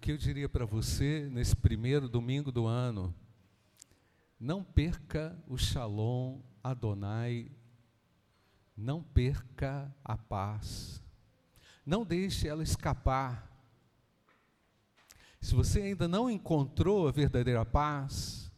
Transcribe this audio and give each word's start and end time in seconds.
o 0.00 0.02
que 0.02 0.12
eu 0.12 0.16
diria 0.16 0.48
para 0.48 0.64
você 0.64 1.28
nesse 1.30 1.54
primeiro 1.54 2.08
domingo 2.08 2.50
do 2.50 2.66
ano? 2.66 3.14
Não 4.40 4.64
perca 4.64 5.38
o 5.46 5.58
Shalom 5.58 6.40
Adonai, 6.64 7.52
não 8.74 9.02
perca 9.02 9.94
a 10.02 10.16
paz, 10.16 11.02
não 11.84 12.02
deixe 12.02 12.48
ela 12.48 12.62
escapar. 12.62 13.46
Se 15.38 15.54
você 15.54 15.82
ainda 15.82 16.08
não 16.08 16.30
encontrou 16.30 17.06
a 17.06 17.12
verdadeira 17.12 17.62
paz, 17.66 18.50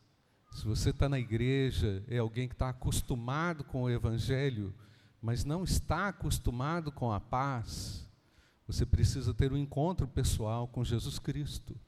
se 0.53 0.65
você 0.65 0.91
está 0.91 1.09
na 1.09 1.19
igreja, 1.19 2.05
é 2.07 2.19
alguém 2.19 2.47
que 2.47 2.55
está 2.55 2.69
acostumado 2.69 3.65
com 3.65 3.83
o 3.83 3.91
Evangelho, 3.91 4.73
mas 5.21 5.45
não 5.45 5.65
está 5.65 6.07
acostumado 6.07 6.93
com 6.93 7.11
a 7.11 7.19
paz, 7.19 8.02
você 8.73 8.87
precisa 8.87 9.35
ter 9.35 9.53
um 9.53 9.57
encontro 9.59 10.09
pessoal 10.09 10.67
com 10.67 10.83
Jesus 10.83 11.19
Cristo. 11.19 11.79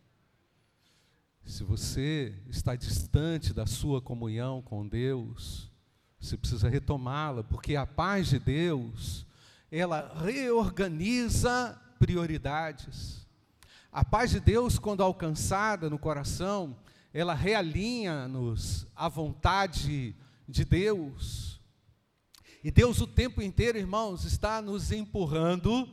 Se 1.43 1.65
você 1.65 2.35
está 2.51 2.77
distante 2.77 3.55
da 3.55 3.65
sua 3.65 4.03
comunhão 4.03 4.61
com 4.61 4.87
Deus, 4.87 5.73
você 6.21 6.37
precisa 6.37 6.69
retomá-la, 6.69 7.43
porque 7.43 7.75
a 7.75 7.87
paz 7.87 8.29
de 8.29 8.39
Deus, 8.39 9.27
ela 9.73 10.13
reorganiza 10.23 11.81
prioridades. 11.99 13.27
A 13.91 14.05
paz 14.05 14.33
de 14.33 14.41
Deus, 14.41 14.79
quando 14.79 15.03
alcançada 15.03 15.89
no 15.89 15.99
coração, 15.99 16.77
ela 17.15 17.33
realinha-nos 17.33 18.87
à 18.95 19.09
vontade 19.09 20.15
de 20.47 20.65
Deus. 20.67 21.63
E 22.63 22.71
Deus 22.71 23.01
o 23.01 23.07
tempo 23.07 23.41
inteiro, 23.41 23.79
irmãos, 23.79 24.27
está 24.27 24.61
nos 24.61 24.93
empurrando 24.93 25.89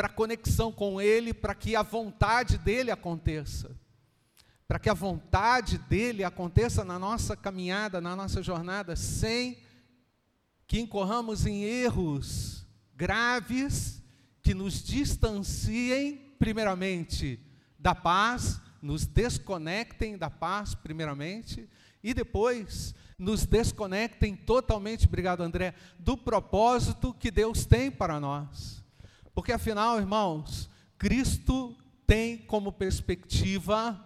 para 0.00 0.08
conexão 0.08 0.72
com 0.72 0.98
Ele, 0.98 1.34
para 1.34 1.54
que 1.54 1.76
a 1.76 1.82
vontade 1.82 2.56
dEle 2.56 2.90
aconteça. 2.90 3.78
Para 4.66 4.78
que 4.78 4.88
a 4.88 4.94
vontade 4.94 5.76
dEle 5.76 6.24
aconteça 6.24 6.82
na 6.82 6.98
nossa 6.98 7.36
caminhada, 7.36 8.00
na 8.00 8.16
nossa 8.16 8.42
jornada, 8.42 8.96
sem 8.96 9.58
que 10.66 10.80
incorramos 10.80 11.44
em 11.44 11.64
erros 11.64 12.66
graves 12.96 14.02
que 14.40 14.54
nos 14.54 14.82
distanciem, 14.82 16.34
primeiramente, 16.38 17.38
da 17.78 17.94
paz, 17.94 18.58
nos 18.80 19.04
desconectem 19.04 20.16
da 20.16 20.30
paz, 20.30 20.74
primeiramente, 20.74 21.68
e 22.02 22.14
depois 22.14 22.94
nos 23.18 23.44
desconectem 23.44 24.34
totalmente, 24.34 25.06
obrigado 25.06 25.42
André, 25.42 25.74
do 25.98 26.16
propósito 26.16 27.12
que 27.12 27.30
Deus 27.30 27.66
tem 27.66 27.90
para 27.90 28.18
nós. 28.18 28.79
Porque 29.40 29.52
afinal, 29.52 29.98
irmãos, 29.98 30.68
Cristo 30.98 31.74
tem 32.06 32.36
como 32.36 32.70
perspectiva, 32.70 33.98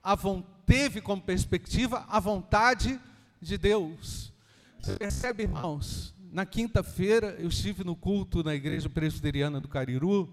a 0.00 0.16
teve 0.64 1.00
como 1.00 1.20
perspectiva 1.20 2.06
a 2.08 2.20
vontade 2.20 3.00
de 3.40 3.58
Deus. 3.58 4.32
Você 4.80 4.94
percebe, 4.94 5.42
irmãos? 5.42 6.14
Na 6.30 6.46
quinta-feira 6.46 7.34
eu 7.40 7.48
estive 7.48 7.82
no 7.82 7.96
culto 7.96 8.44
na 8.44 8.54
igreja 8.54 8.88
presbiteriana 8.88 9.60
do 9.60 9.66
Cariru, 9.66 10.32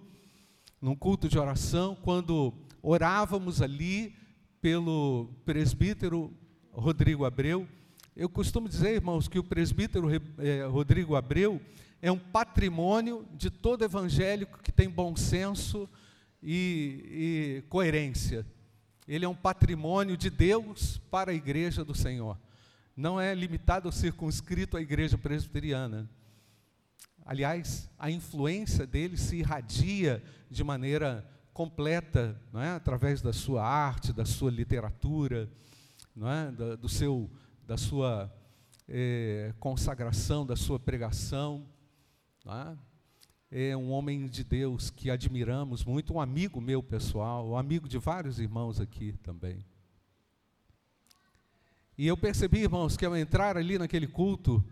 num 0.80 0.96
culto 0.96 1.28
de 1.28 1.40
oração, 1.40 1.98
quando 2.04 2.54
orávamos 2.84 3.64
ali 3.64 4.16
pelo 4.62 5.28
presbítero 5.44 6.32
Rodrigo 6.72 7.26
Abreu. 7.26 7.68
Eu 8.16 8.30
costumo 8.30 8.70
dizer, 8.70 8.94
irmãos, 8.94 9.28
que 9.28 9.40
o 9.40 9.44
presbítero 9.44 10.08
eh, 10.38 10.68
Rodrigo 10.68 11.16
Abreu 11.16 11.60
é 12.02 12.12
um 12.12 12.20
patrimônio 12.20 13.28
de 13.34 13.50
todo 13.50 13.84
evangélico 13.84 14.62
que 14.62 14.72
tem 14.72 14.90
bom 14.90 15.16
senso 15.16 15.90
e, 16.42 17.62
e 17.62 17.70
coerência. 17.70 18.46
Ele 19.08 19.26
é 19.26 19.30
um 19.30 19.36
patrimônio 19.36 20.18
de 20.18 20.30
Deus 20.30 21.00
para 21.10 21.32
a 21.32 21.34
igreja 21.34 21.84
do 21.84 21.96
Senhor. 21.96 22.38
Não 22.95 23.20
é 23.20 23.34
limitado 23.36 23.88
ou 23.88 23.92
circunscrito 23.92 24.78
à 24.78 24.82
igreja 24.82 25.17
presbiteriana. 25.17 26.10
Aliás, 27.26 27.89
a 27.98 28.10
influência 28.10 28.86
dele 28.86 29.17
se 29.17 29.38
irradia 29.38 30.23
de 30.50 30.64
maneira 30.64 31.28
completa, 31.54 32.39
não 32.52 32.61
é? 32.61 32.72
através 32.72 33.22
da 33.22 33.34
sua 33.34 33.66
arte, 33.66 34.14
da 34.14 34.26
sua 34.26 34.52
literatura, 34.52 35.50
não 36.16 36.30
é? 36.30 36.52
da, 36.52 36.76
do 36.76 36.88
seu, 36.88 37.30
da 37.66 37.78
sua 37.78 38.32
eh, 38.88 39.54
consagração, 39.60 40.45
da 40.45 40.55
sua 40.55 40.80
pregação. 40.80 41.66
É? 42.45 42.78
é 43.72 43.78
um 43.78 43.92
homem 43.92 44.28
de 44.28 44.44
Deus 44.44 44.89
que 44.89 45.10
admiramos 45.10 45.83
muito, 45.83 46.14
um 46.14 46.20
amigo 46.20 46.60
meu 46.60 46.83
pessoal, 46.83 47.48
um 47.48 47.58
amigo 47.58 47.88
de 47.88 47.98
vários 47.98 48.39
irmãos 48.39 48.80
aqui 48.80 49.14
também. 49.23 49.66
E 51.98 52.05
eu 52.05 52.17
percebi, 52.17 52.60
irmãos, 52.60 52.98
que 52.98 53.05
ao 53.05 53.16
entrar 53.16 53.55
ali 53.55 53.80
naquele 53.80 54.08
culto, 54.08 54.64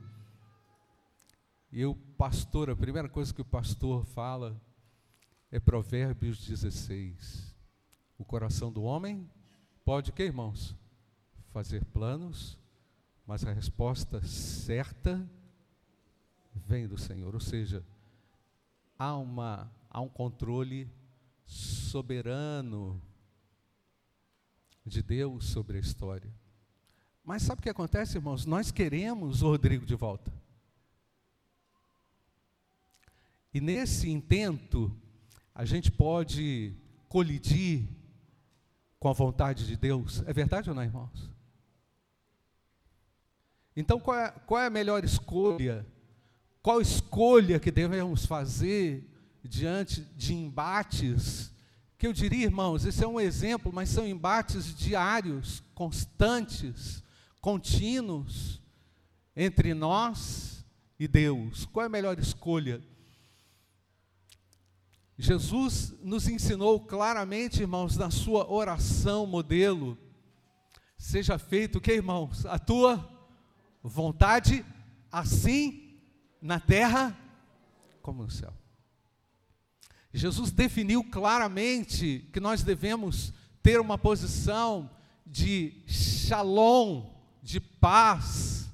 e 1.72 1.85
o 1.85 1.95
pastor, 1.95 2.69
a 2.69 2.75
primeira 2.75 3.07
coisa 3.07 3.33
que 3.33 3.41
o 3.41 3.45
pastor 3.45 4.06
fala 4.06 4.62
é 5.50 5.59
Provérbios 5.59 6.45
16. 6.45 7.56
O 8.17 8.25
coração 8.25 8.72
do 8.72 8.83
homem 8.83 9.28
pode 9.85 10.12
o 10.12 10.13
que, 10.13 10.23
irmãos? 10.23 10.75
Fazer 11.51 11.85
planos, 11.85 12.59
mas 13.25 13.45
a 13.45 13.53
resposta 13.53 14.22
certa 14.23 15.25
vem 16.55 16.87
do 16.87 16.97
Senhor. 16.97 17.33
Ou 17.33 17.39
seja, 17.39 17.83
há, 18.97 19.15
uma, 19.15 19.71
há 19.89 20.01
um 20.01 20.09
controle 20.09 20.89
soberano 21.45 23.01
de 24.85 25.01
Deus 25.01 25.45
sobre 25.45 25.77
a 25.77 25.79
história. 25.79 26.31
Mas 27.23 27.43
sabe 27.43 27.59
o 27.59 27.63
que 27.63 27.69
acontece, 27.69 28.17
irmãos? 28.17 28.45
Nós 28.45 28.71
queremos 28.71 29.41
o 29.41 29.47
Rodrigo 29.47 29.85
de 29.85 29.95
volta. 29.95 30.31
E 33.53 33.61
nesse 33.61 34.09
intento, 34.09 34.95
a 35.53 35.63
gente 35.63 35.91
pode 35.91 36.75
colidir 37.07 37.87
com 38.99 39.07
a 39.07 39.13
vontade 39.13 39.67
de 39.67 39.77
Deus. 39.77 40.23
É 40.25 40.33
verdade 40.33 40.69
ou 40.69 40.75
não, 40.75 40.83
irmãos? 40.83 41.29
Então, 43.75 43.99
qual 43.99 44.17
é, 44.17 44.31
qual 44.31 44.61
é 44.61 44.67
a 44.67 44.71
melhor 44.71 45.03
escolha 45.03 45.85
qual 46.63 46.79
escolha 46.79 47.59
que 47.59 47.69
devemos 47.69 48.25
fazer 48.25 49.06
diante 49.44 50.00
de 50.16 50.34
embates? 50.34 51.51
Que 51.97 52.07
eu 52.07 52.13
diria, 52.13 52.46
irmãos, 52.46 52.85
esse 52.85 53.03
é 53.03 53.07
um 53.07 53.19
exemplo, 53.19 53.69
mas 53.74 53.90
são 53.90 54.07
embates 54.07 54.74
diários, 54.74 55.62
constantes, 55.75 57.03
contínuos 57.41 58.62
entre 59.35 59.74
nós 59.74 60.66
e 60.97 61.06
Deus. 61.06 61.66
Qual 61.66 61.84
é 61.84 61.88
a 61.88 61.90
melhor 61.90 62.18
escolha? 62.18 62.81
Jesus 65.18 65.94
nos 66.01 66.30
ensinou 66.30 66.80
claramente, 66.80 67.59
irmãos, 67.59 67.97
na 67.97 68.09
sua 68.09 68.50
oração 68.50 69.28
modelo, 69.28 69.97
seja 70.97 71.38
feito 71.38 71.78
o 71.80 71.81
que, 71.81 71.91
irmãos? 71.91 72.45
A 72.45 72.57
tua 72.57 73.06
vontade, 73.84 74.66
assim 75.12 75.82
na 76.43 76.59
terra 76.59 77.17
como 78.01 78.21
no 78.21 78.29
céu. 78.29 78.53
Jesus 80.13 80.51
definiu 80.51 81.01
claramente 81.05 82.29
que 82.33 82.39
nós 82.41 82.61
devemos 82.61 83.33
ter 83.63 83.79
uma 83.79 83.97
posição 83.97 84.91
de 85.25 85.81
shalom, 85.87 87.09
de 87.41 87.61
paz, 87.61 88.69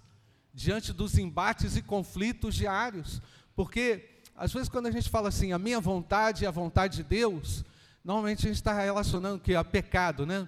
diante 0.51 0.91
dos 0.91 1.17
embates 1.17 1.77
e 1.77 1.81
conflitos 1.83 2.55
diários, 2.55 3.21
porque 3.55 4.19
às 4.35 4.51
vezes 4.51 4.67
quando 4.67 4.87
a 4.87 4.91
gente 4.91 5.07
fala 5.07 5.29
assim, 5.29 5.51
a 5.53 5.59
minha 5.59 5.79
vontade 5.79 6.43
e 6.43 6.47
a 6.47 6.51
vontade 6.51 6.97
de 6.97 7.03
Deus, 7.03 7.63
normalmente 8.03 8.47
a 8.47 8.49
gente 8.49 8.57
está 8.57 8.73
relacionando 8.73 9.39
que 9.39 9.53
a 9.53 9.63
pecado, 9.63 10.25
né? 10.25 10.47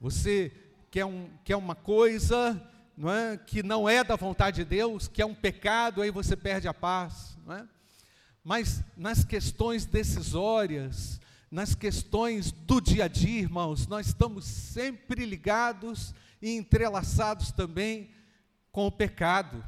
Você 0.00 0.52
quer, 0.90 1.04
um, 1.04 1.30
quer 1.44 1.56
uma 1.56 1.76
coisa, 1.76 2.60
não 2.96 3.12
é? 3.12 3.36
que 3.36 3.62
não 3.62 3.88
é 3.88 4.02
da 4.02 4.16
vontade 4.16 4.56
de 4.56 4.64
Deus, 4.64 5.06
que 5.06 5.20
é 5.20 5.26
um 5.26 5.34
pecado, 5.34 6.00
aí 6.00 6.10
você 6.10 6.34
perde 6.34 6.66
a 6.66 6.74
paz. 6.74 7.36
Não 7.44 7.54
é? 7.54 7.68
Mas 8.42 8.82
nas 8.96 9.24
questões 9.24 9.84
decisórias, 9.84 11.20
nas 11.50 11.74
questões 11.74 12.50
do 12.52 12.80
dia 12.80 13.04
a 13.04 13.08
dia, 13.08 13.40
irmãos, 13.40 13.86
nós 13.86 14.06
estamos 14.06 14.44
sempre 14.44 15.24
ligados 15.24 16.14
e 16.40 16.50
entrelaçados 16.56 17.52
também 17.52 18.10
com 18.72 18.86
o 18.86 18.92
pecado. 18.92 19.64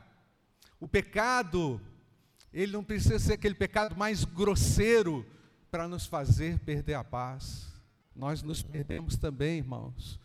O 0.81 0.87
pecado, 0.87 1.81
ele 2.53 2.73
não 2.73 2.85
precisa 2.85 3.19
ser 3.19 3.33
aquele 3.35 3.55
pecado 3.55 3.97
mais 3.97 4.25
grosseiro 4.25 5.27
para 5.71 5.89
nos 5.89 6.07
fazer 6.07 6.59
perder 6.61 6.95
a 6.95 7.05
paz. 7.05 7.67
Nós 8.15 8.43
nos 8.43 8.63
perdemos 8.63 9.17
também, 9.17 9.59
irmãos, 9.59 10.19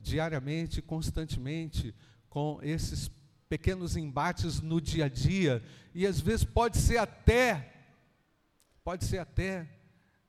diariamente, 0.00 0.80
constantemente, 0.80 1.94
com 2.28 2.58
esses 2.62 3.10
pequenos 3.48 3.96
embates 3.96 4.60
no 4.60 4.80
dia 4.80 5.06
a 5.06 5.08
dia, 5.08 5.62
e 5.94 6.06
às 6.06 6.20
vezes 6.20 6.44
pode 6.44 6.78
ser 6.78 6.98
até, 6.98 7.72
pode 8.84 9.04
ser 9.04 9.18
até 9.18 9.68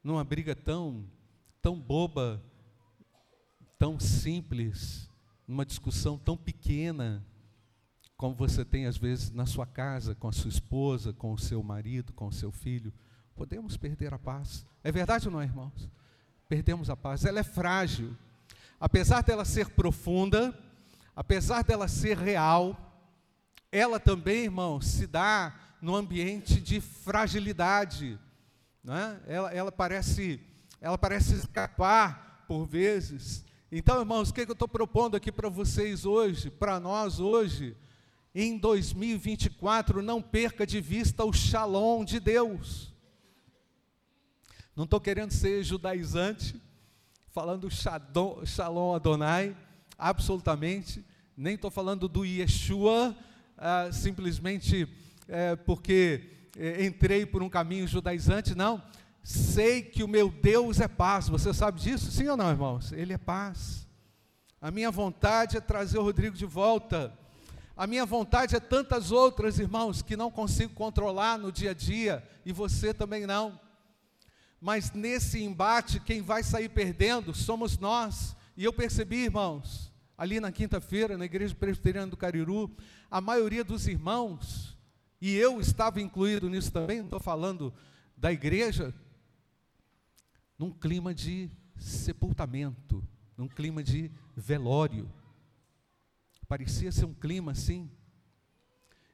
numa 0.04 0.24
briga 0.24 0.56
tão 0.56 1.06
tão 1.62 1.80
boba, 1.80 2.42
tão 3.78 4.00
simples, 4.00 5.10
numa 5.48 5.66
discussão 5.66 6.18
tão 6.18 6.38
pequena, 6.38 7.26
como 8.16 8.36
você 8.36 8.66
tem 8.66 8.86
às 8.86 8.98
vezes 8.98 9.32
na 9.32 9.46
sua 9.46 9.66
casa, 9.66 10.16
com 10.16 10.28
a 10.28 10.32
sua 10.32 10.50
esposa, 10.50 11.14
com 11.14 11.34
o 11.34 11.38
seu 11.38 11.62
marido, 11.64 12.14
com 12.14 12.28
o 12.28 12.34
seu 12.34 12.52
filho, 12.52 12.94
podemos 13.36 13.78
perder 13.78 14.14
a 14.14 14.20
paz. 14.20 14.66
É 14.84 14.92
verdade 14.92 15.28
ou 15.28 15.34
não, 15.34 15.42
irmãos? 15.42 15.90
Perdemos 16.48 16.90
a 16.90 16.98
paz. 16.98 17.24
Ela 17.24 17.40
é 17.40 17.44
frágil. 17.44 18.16
Apesar 18.80 19.22
dela 19.22 19.46
ser 19.46 19.70
profunda, 19.70 20.58
apesar 21.20 21.66
dela 21.66 21.90
ser 21.90 22.18
real, 22.18 22.78
ela 23.70 24.00
também, 24.00 24.46
irmãos, 24.46 24.88
se 24.88 25.06
dá 25.06 25.54
no 25.82 25.94
ambiente 25.94 26.62
de 26.62 26.80
fragilidade. 26.80 28.18
Né? 28.82 29.20
Ela, 29.28 29.54
ela, 29.54 29.70
parece, 29.70 30.40
ela 30.80 30.98
parece 30.98 31.36
escapar 31.36 32.46
por 32.48 32.66
vezes. 32.66 33.44
Então, 33.70 34.00
irmãos, 34.00 34.30
o 34.30 34.34
que, 34.34 34.40
é 34.40 34.46
que 34.46 34.52
eu 34.52 34.54
estou 34.54 34.68
propondo 34.68 35.18
aqui 35.18 35.30
para 35.30 35.50
vocês 35.50 36.06
hoje, 36.06 36.50
para 36.50 36.80
nós 36.80 37.20
hoje? 37.20 37.76
Em 38.34 38.58
2024, 38.58 40.02
não 40.02 40.22
perca 40.22 40.66
de 40.66 40.80
vista 40.80 41.26
o 41.26 41.34
shalom 41.34 42.06
de 42.06 42.22
Deus. 42.22 42.94
Não 44.74 44.86
estou 44.86 45.02
querendo 45.02 45.32
ser 45.32 45.66
judaizante, 45.66 46.56
falando 47.28 47.68
shalom 47.70 48.96
Adonai, 48.96 49.54
absolutamente. 49.98 51.09
Nem 51.42 51.56
estou 51.56 51.72
falando 51.72 52.10
do 52.10 52.26
Yeshua, 52.26 53.16
ah, 53.58 53.90
simplesmente 53.94 54.86
é, 55.26 55.56
porque 55.56 56.50
é, 56.58 56.86
entrei 56.86 57.26
por 57.26 57.42
um 57.42 57.48
caminho 57.48 57.88
judaizante, 57.88 58.54
não. 58.54 58.84
Sei 59.24 59.82
que 59.82 60.04
o 60.04 60.08
meu 60.08 60.30
Deus 60.30 60.82
é 60.82 60.88
paz. 60.90 61.30
Você 61.30 61.54
sabe 61.54 61.80
disso? 61.80 62.12
Sim 62.12 62.28
ou 62.28 62.36
não, 62.36 62.50
irmãos? 62.50 62.92
Ele 62.92 63.14
é 63.14 63.18
paz. 63.18 63.88
A 64.60 64.70
minha 64.70 64.92
vontade 64.92 65.56
é 65.56 65.62
trazer 65.62 65.98
o 65.98 66.04
Rodrigo 66.04 66.36
de 66.36 66.46
volta. 66.46 67.18
A 67.74 67.88
minha 67.88 68.06
vontade 68.06 68.58
é 68.58 68.60
tantas 68.60 69.10
outras, 69.10 69.60
irmãos, 69.60 70.02
que 70.02 70.18
não 70.18 70.30
consigo 70.30 70.74
controlar 70.74 71.38
no 71.38 71.54
dia 71.54 71.72
a 71.72 71.74
dia, 71.74 72.22
e 72.46 72.52
você 72.52 72.94
também 72.94 73.26
não. 73.26 73.58
Mas 74.60 74.92
nesse 74.92 75.42
embate, 75.42 76.02
quem 76.02 76.22
vai 76.22 76.44
sair 76.44 76.68
perdendo 76.68 77.34
somos 77.34 77.78
nós. 77.78 78.36
E 78.58 78.66
eu 78.66 78.74
percebi, 78.74 79.24
irmãos, 79.24 79.89
ali 80.20 80.42
na 80.42 80.52
quinta-feira, 80.52 81.18
na 81.18 81.24
igreja 81.24 81.56
presbiteriana 81.56 82.12
do 82.12 82.18
Cariru, 82.18 82.70
a 83.10 83.22
maioria 83.22 83.64
dos 83.64 83.88
irmãos 83.88 84.78
e 85.22 85.34
eu 85.34 85.62
estava 85.62 86.02
incluído 86.02 86.50
nisso 86.50 86.74
também, 86.74 87.00
estou 87.00 87.22
falando 87.22 87.74
da 88.18 88.30
igreja, 88.30 88.94
num 90.58 90.72
clima 90.72 91.14
de 91.14 91.50
sepultamento, 91.78 93.02
num 93.38 93.48
clima 93.48 93.82
de 93.82 94.12
velório. 94.36 95.10
Parecia 96.50 96.92
ser 96.92 97.06
um 97.06 97.14
clima 97.14 97.54
assim. 97.54 97.90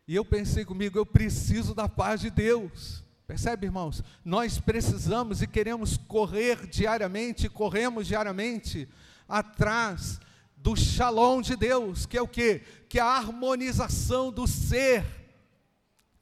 E 0.07 0.15
eu 0.15 0.25
pensei 0.25 0.65
comigo, 0.65 0.97
eu 0.97 1.05
preciso 1.05 1.75
da 1.75 1.87
paz 1.87 2.19
de 2.19 2.31
Deus. 2.31 3.03
Percebe, 3.27 3.67
irmãos? 3.67 4.03
Nós 4.23 4.59
precisamos 4.59 5.43
e 5.43 5.47
queremos 5.47 5.97
correr 5.97 6.65
diariamente, 6.65 7.47
corremos 7.47 8.07
diariamente 8.07 8.89
atrás 9.27 10.19
do 10.65 10.75
shalom 10.75 11.43
de 11.43 11.55
Deus, 11.55 12.07
que 12.07 12.17
é 12.17 12.21
o 12.23 12.27
que? 12.27 12.57
Que 12.89 12.97
é 12.97 13.01
a 13.03 13.17
harmonização 13.17 14.31
do 14.31 14.47
ser 14.47 15.05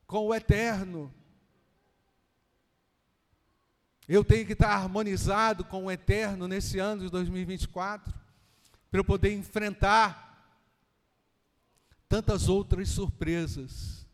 com 0.05 0.27
o 0.27 0.35
eterno. 0.35 1.09
Eu 4.05 4.21
tenho 4.21 4.45
que 4.45 4.51
estar 4.51 4.67
harmonizado 4.67 5.63
com 5.63 5.85
o 5.85 5.91
eterno 5.91 6.45
nesse 6.45 6.77
ano 6.77 7.03
de 7.03 7.09
2024, 7.09 8.13
para 8.91 8.99
eu 8.99 9.05
poder 9.05 9.31
enfrentar 9.33 10.59
tantas 12.09 12.49
outras 12.49 12.89
surpresas. 12.89 14.05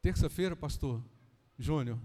Terça-feira, 0.00 0.54
pastor 0.54 1.02
Júnior. 1.58 1.98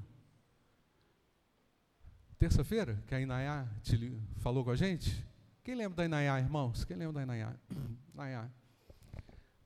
Terça-feira, 2.42 3.00
que 3.06 3.14
a 3.14 3.22
Inayá 3.22 3.68
te 3.84 4.20
falou 4.38 4.66
com 4.66 4.72
a 4.72 4.76
gente? 4.76 5.24
Quem 5.64 5.76
lembra 5.76 5.98
da 5.98 6.06
Inayá, 6.06 6.40
irmãos? 6.40 6.84
Quem 6.84 6.98
lembra 6.98 7.14
da 7.14 7.22
Inayá? 7.22 7.56
Inayá. 8.16 8.50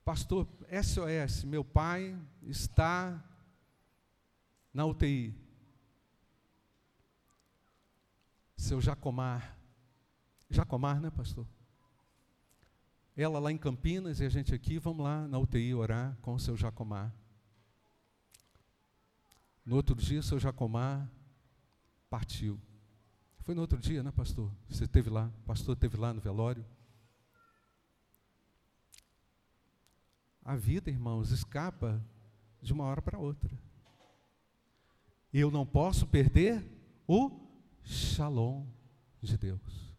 Pastor, 0.04 0.46
SOS, 0.84 1.44
meu 1.44 1.64
pai 1.64 2.14
está 2.42 3.24
na 4.74 4.84
UTI. 4.84 5.34
Seu 8.58 8.78
Jacomar. 8.78 9.56
Jacomar, 10.50 11.00
né, 11.00 11.08
pastor? 11.08 11.46
Ela 13.16 13.38
lá 13.38 13.50
em 13.50 13.56
Campinas 13.56 14.20
e 14.20 14.26
a 14.26 14.28
gente 14.28 14.54
aqui, 14.54 14.78
vamos 14.78 15.02
lá 15.02 15.26
na 15.26 15.38
UTI 15.38 15.72
orar 15.72 16.14
com 16.20 16.34
o 16.34 16.38
seu 16.38 16.54
Jacomar. 16.58 17.10
No 19.64 19.76
outro 19.76 19.96
dia, 19.96 20.20
seu 20.20 20.38
Jacomar 20.38 21.10
partiu. 22.16 22.58
Foi 23.40 23.54
no 23.54 23.60
outro 23.60 23.78
dia, 23.78 24.02
né, 24.02 24.10
pastor? 24.10 24.50
Você 24.70 24.84
esteve 24.84 25.10
lá, 25.10 25.30
o 25.42 25.42
pastor 25.42 25.74
esteve 25.74 25.98
lá 25.98 26.14
no 26.14 26.20
velório. 26.20 26.64
A 30.42 30.56
vida, 30.56 30.88
irmãos, 30.88 31.30
escapa 31.30 32.02
de 32.62 32.72
uma 32.72 32.84
hora 32.84 33.02
para 33.02 33.18
outra. 33.18 33.50
Eu 35.30 35.50
não 35.50 35.66
posso 35.66 36.06
perder 36.06 36.64
o 37.06 37.38
shalom 37.84 38.64
de 39.20 39.36
Deus. 39.36 39.94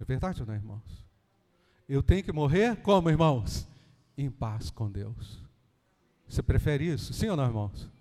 É 0.00 0.04
verdade 0.04 0.40
ou 0.40 0.46
não, 0.48 0.54
irmãos? 0.54 1.06
Eu 1.88 2.02
tenho 2.02 2.24
que 2.24 2.32
morrer 2.32 2.82
como, 2.82 3.08
irmãos? 3.08 3.68
Em 4.18 4.28
paz 4.28 4.70
com 4.70 4.90
Deus. 4.90 5.40
Você 6.28 6.42
prefere 6.42 6.92
isso? 6.92 7.12
Sim 7.12 7.28
ou 7.28 7.36
não, 7.36 7.46
irmãos? 7.46 7.93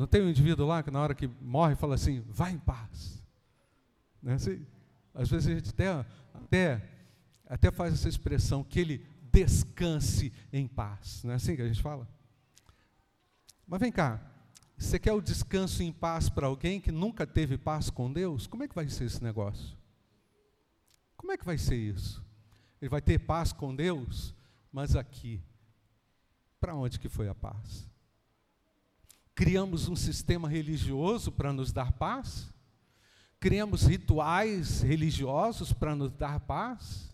Não 0.00 0.06
tem 0.06 0.22
um 0.22 0.30
indivíduo 0.30 0.66
lá 0.66 0.82
que 0.82 0.90
na 0.90 0.98
hora 0.98 1.14
que 1.14 1.26
morre 1.42 1.74
fala 1.74 1.94
assim, 1.94 2.24
vai 2.26 2.52
em 2.52 2.58
paz. 2.58 3.22
Não 4.22 4.32
é 4.32 4.36
assim? 4.36 4.66
Às 5.12 5.28
vezes 5.28 5.46
a 5.46 5.54
gente 5.54 5.68
até, 5.68 6.06
até, 6.32 6.88
até 7.46 7.70
faz 7.70 7.92
essa 7.92 8.08
expressão, 8.08 8.64
que 8.64 8.80
ele 8.80 9.06
descanse 9.30 10.32
em 10.50 10.66
paz. 10.66 11.22
Não 11.22 11.32
é 11.32 11.34
assim 11.34 11.54
que 11.54 11.60
a 11.60 11.68
gente 11.68 11.82
fala? 11.82 12.08
Mas 13.66 13.78
vem 13.78 13.92
cá, 13.92 14.18
você 14.78 14.98
quer 14.98 15.12
o 15.12 15.20
descanso 15.20 15.82
em 15.82 15.92
paz 15.92 16.30
para 16.30 16.46
alguém 16.46 16.80
que 16.80 16.90
nunca 16.90 17.26
teve 17.26 17.58
paz 17.58 17.90
com 17.90 18.10
Deus? 18.10 18.46
Como 18.46 18.62
é 18.62 18.68
que 18.68 18.74
vai 18.74 18.88
ser 18.88 19.04
esse 19.04 19.22
negócio? 19.22 19.76
Como 21.14 21.30
é 21.30 21.36
que 21.36 21.44
vai 21.44 21.58
ser 21.58 21.76
isso? 21.76 22.24
Ele 22.80 22.88
vai 22.88 23.02
ter 23.02 23.18
paz 23.18 23.52
com 23.52 23.76
Deus, 23.76 24.34
mas 24.72 24.96
aqui, 24.96 25.42
para 26.58 26.74
onde 26.74 26.98
que 26.98 27.10
foi 27.10 27.28
a 27.28 27.34
paz? 27.34 27.90
Criamos 29.40 29.88
um 29.88 29.96
sistema 29.96 30.46
religioso 30.46 31.32
para 31.32 31.50
nos 31.50 31.72
dar 31.72 31.92
paz? 31.92 32.52
Criamos 33.40 33.84
rituais 33.84 34.82
religiosos 34.82 35.72
para 35.72 35.96
nos 35.96 36.12
dar 36.12 36.40
paz? 36.40 37.10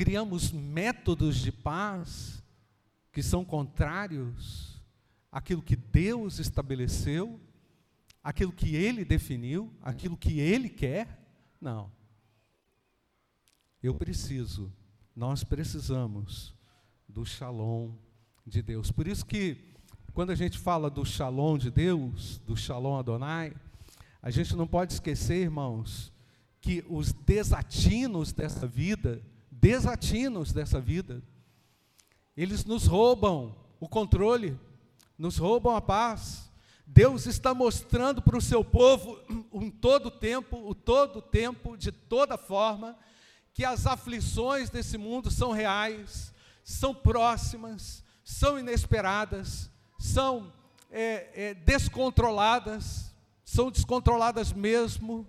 criamos 0.00 0.50
métodos 0.50 1.36
de 1.36 1.52
paz 1.52 2.42
que 3.12 3.22
são 3.22 3.44
contrários 3.44 4.80
àquilo 5.30 5.60
que 5.60 5.76
Deus 5.76 6.38
estabeleceu, 6.38 7.38
àquilo 8.24 8.50
que 8.50 8.74
Ele 8.74 9.04
definiu, 9.04 9.70
àquilo 9.82 10.16
que 10.16 10.40
Ele 10.40 10.70
quer. 10.70 11.22
Não. 11.60 11.92
Eu 13.82 13.94
preciso, 13.94 14.72
nós 15.14 15.44
precisamos 15.44 16.54
do 17.10 17.26
shalom 17.26 17.90
de 18.46 18.62
Deus. 18.62 18.90
Por 18.90 19.06
isso 19.08 19.26
que, 19.26 19.74
quando 20.14 20.30
a 20.30 20.34
gente 20.34 20.58
fala 20.58 20.88
do 20.88 21.04
shalom 21.04 21.58
de 21.58 21.70
Deus, 21.70 22.38
do 22.46 22.56
shalom 22.56 22.96
Adonai, 22.96 23.52
a 24.22 24.30
gente 24.30 24.54
não 24.54 24.66
pode 24.66 24.92
esquecer, 24.92 25.42
irmãos, 25.42 26.12
que 26.60 26.84
os 26.88 27.12
desatinos 27.12 28.32
dessa 28.32 28.66
vida, 28.66 29.22
desatinos 29.50 30.52
dessa 30.52 30.80
vida. 30.80 31.22
Eles 32.36 32.64
nos 32.64 32.86
roubam 32.86 33.56
o 33.80 33.88
controle, 33.88 34.58
nos 35.18 35.36
roubam 35.36 35.74
a 35.74 35.80
paz. 35.80 36.48
Deus 36.86 37.26
está 37.26 37.52
mostrando 37.52 38.22
para 38.22 38.36
o 38.36 38.42
seu 38.42 38.64
povo 38.64 39.18
em 39.52 39.70
todo 39.82 40.10
tempo, 40.10 40.56
o 40.68 40.74
todo 40.74 41.20
tempo, 41.20 41.76
de 41.76 41.90
toda 41.90 42.38
forma, 42.38 42.96
que 43.52 43.64
as 43.64 43.86
aflições 43.86 44.70
desse 44.70 44.96
mundo 44.96 45.30
são 45.30 45.50
reais, 45.50 46.32
são 46.62 46.94
próximas, 46.94 48.04
são 48.24 48.58
inesperadas, 48.58 49.70
são 49.98 50.52
é, 50.90 51.28
é, 51.34 51.54
descontroladas, 51.54 53.14
são 53.44 53.70
descontroladas 53.70 54.52
mesmo 54.52 55.26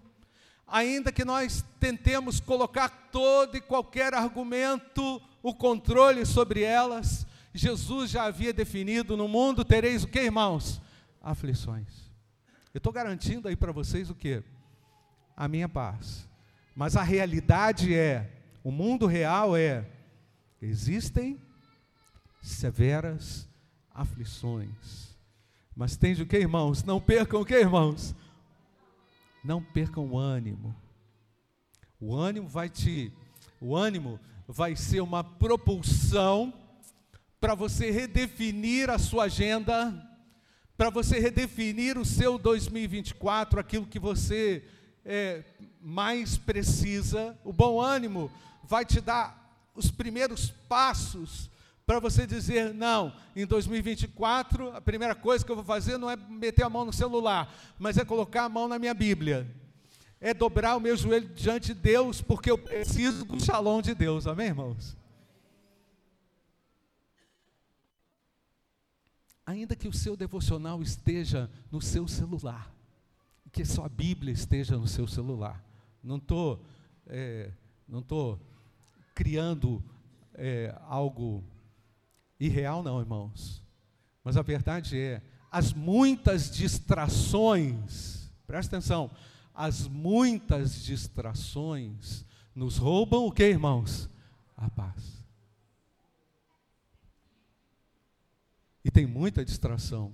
ainda 0.71 1.11
que 1.11 1.25
nós 1.25 1.63
tentemos 1.79 2.39
colocar 2.39 3.09
todo 3.11 3.57
e 3.57 3.61
qualquer 3.61 4.13
argumento, 4.13 5.21
o 5.43 5.53
controle 5.53 6.25
sobre 6.25 6.63
elas, 6.63 7.27
Jesus 7.53 8.09
já 8.09 8.23
havia 8.23 8.53
definido: 8.53 9.17
no 9.17 9.27
mundo 9.27 9.65
tereis 9.65 10.03
o 10.03 10.07
que, 10.07 10.19
irmãos? 10.19 10.81
Aflições. 11.21 12.09
Eu 12.73 12.77
estou 12.77 12.93
garantindo 12.93 13.49
aí 13.49 13.55
para 13.55 13.73
vocês 13.73 14.09
o 14.09 14.15
que? 14.15 14.41
A 15.35 15.47
minha 15.47 15.67
paz. 15.67 16.27
Mas 16.73 16.95
a 16.95 17.03
realidade 17.03 17.93
é, 17.93 18.31
o 18.63 18.71
mundo 18.71 19.05
real 19.05 19.57
é, 19.57 19.85
existem 20.61 21.41
severas 22.41 23.47
aflições. 23.93 25.15
Mas 25.75 25.95
tem 25.95 26.13
o 26.13 26.25
que, 26.25 26.37
irmãos? 26.37 26.83
Não 26.83 26.99
percam 26.99 27.41
o 27.41 27.45
que, 27.45 27.55
irmãos? 27.55 28.13
Não 29.43 29.61
percam 29.61 30.05
o 30.05 30.17
ânimo. 30.17 30.75
O 31.99 32.15
ânimo 32.15 32.47
vai 32.47 32.69
te, 32.69 33.11
o 33.59 33.75
ânimo 33.75 34.19
vai 34.47 34.75
ser 34.75 35.01
uma 35.01 35.23
propulsão 35.23 36.53
para 37.39 37.55
você 37.55 37.89
redefinir 37.89 38.89
a 38.89 38.99
sua 38.99 39.23
agenda, 39.23 39.93
para 40.77 40.89
você 40.89 41.19
redefinir 41.19 41.97
o 41.97 42.05
seu 42.05 42.37
2024, 42.37 43.59
aquilo 43.59 43.87
que 43.87 43.99
você 43.99 44.63
é, 45.05 45.43
mais 45.81 46.37
precisa. 46.37 47.37
O 47.43 47.53
bom 47.53 47.81
ânimo 47.81 48.31
vai 48.63 48.85
te 48.85 48.99
dar 49.01 49.40
os 49.75 49.89
primeiros 49.89 50.49
passos 50.67 51.49
para 51.85 51.99
você 51.99 52.25
dizer: 52.25 52.73
não, 52.73 53.13
em 53.35 53.45
2024, 53.45 54.75
a 54.75 54.81
primeira 54.81 55.15
coisa 55.15 55.43
que 55.43 55.51
eu 55.51 55.55
vou 55.55 55.65
fazer 55.65 55.97
não 55.97 56.09
é 56.09 56.15
meter 56.15 56.63
a 56.63 56.69
mão 56.69 56.85
no 56.85 56.93
celular, 56.93 57.53
mas 57.77 57.97
é 57.97 58.05
colocar 58.05 58.45
a 58.45 58.49
mão 58.49 58.67
na 58.67 58.79
minha 58.79 58.93
Bíblia. 58.93 59.49
É 60.19 60.33
dobrar 60.33 60.77
o 60.77 60.79
meu 60.79 60.95
joelho 60.95 61.27
diante 61.29 61.73
de 61.73 61.73
Deus, 61.73 62.21
porque 62.21 62.51
eu 62.51 62.57
preciso 62.57 63.25
do 63.25 63.43
shalom 63.43 63.81
de 63.81 63.95
Deus, 63.95 64.27
amém, 64.27 64.47
irmãos? 64.47 64.95
Ainda 69.45 69.75
que 69.75 69.87
o 69.87 69.93
seu 69.93 70.15
devocional 70.15 70.81
esteja 70.81 71.49
no 71.71 71.81
seu 71.81 72.07
celular, 72.07 72.71
que 73.51 73.63
a 73.63 73.89
Bíblia 73.89 74.31
esteja 74.31 74.77
no 74.77 74.87
seu 74.87 75.07
celular, 75.07 75.61
não 76.03 76.17
estou 76.17 76.63
é, 77.07 77.51
não 77.87 77.99
estou 77.99 78.39
criando 79.21 79.83
é, 80.33 80.75
algo 80.87 81.43
irreal, 82.39 82.81
não, 82.81 82.99
irmãos. 82.99 83.63
Mas 84.23 84.35
a 84.35 84.41
verdade 84.41 84.97
é, 84.97 85.21
as 85.51 85.73
muitas 85.73 86.49
distrações, 86.49 88.31
presta 88.47 88.77
atenção, 88.77 89.11
as 89.53 89.87
muitas 89.87 90.83
distrações 90.83 92.25
nos 92.55 92.77
roubam 92.77 93.27
o 93.27 93.31
que, 93.31 93.43
irmãos? 93.43 94.09
A 94.57 94.67
paz. 94.71 95.23
E 98.83 98.89
tem 98.89 99.05
muita 99.05 99.45
distração. 99.45 100.11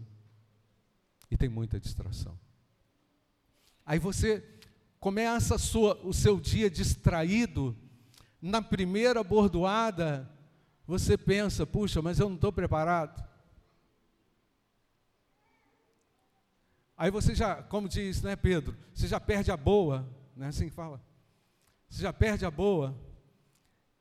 E 1.32 1.38
tem 1.38 1.48
muita 1.48 1.80
distração. 1.80 2.38
Aí 3.86 4.00
você 4.00 4.44
começa 5.00 5.58
sua, 5.58 5.98
o 6.04 6.12
seu 6.12 6.42
dia 6.42 6.70
distraído, 6.70 7.74
na 8.42 8.62
primeira 8.62 9.24
bordoada, 9.24 10.30
você 10.86 11.18
pensa, 11.18 11.66
puxa, 11.66 12.02
mas 12.02 12.20
eu 12.20 12.30
não 12.30 12.36
estou 12.36 12.52
preparado. 12.52 13.26
Aí 16.98 17.12
você 17.12 17.36
já, 17.36 17.62
como 17.62 17.88
diz, 17.88 18.22
né, 18.22 18.36
Pedro, 18.36 18.76
você 18.94 19.08
já 19.08 19.20
perde 19.20 19.52
a 19.52 19.58
boa, 19.58 20.08
né, 20.36 20.48
assim 20.48 20.70
que 20.70 20.76
fala. 20.76 21.02
Você 21.90 22.02
já 22.02 22.12
perde 22.12 22.46
a 22.46 22.52
boa. 22.52 22.98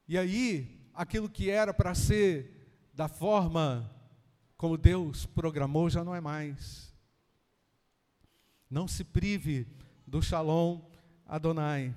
E 0.08 0.16
aí, 0.16 0.80
aquilo 0.94 1.28
que 1.28 1.50
era 1.50 1.74
para 1.74 1.94
ser 1.94 2.88
da 2.94 3.08
forma 3.08 3.90
como 4.56 4.78
Deus 4.78 5.26
programou 5.26 5.90
já 5.90 6.02
não 6.02 6.14
é 6.14 6.20
mais. 6.20 6.94
Não 8.70 8.88
se 8.88 9.04
prive 9.04 9.66
do 10.06 10.22
Shalom 10.22 10.80
Adonai. 11.26 11.94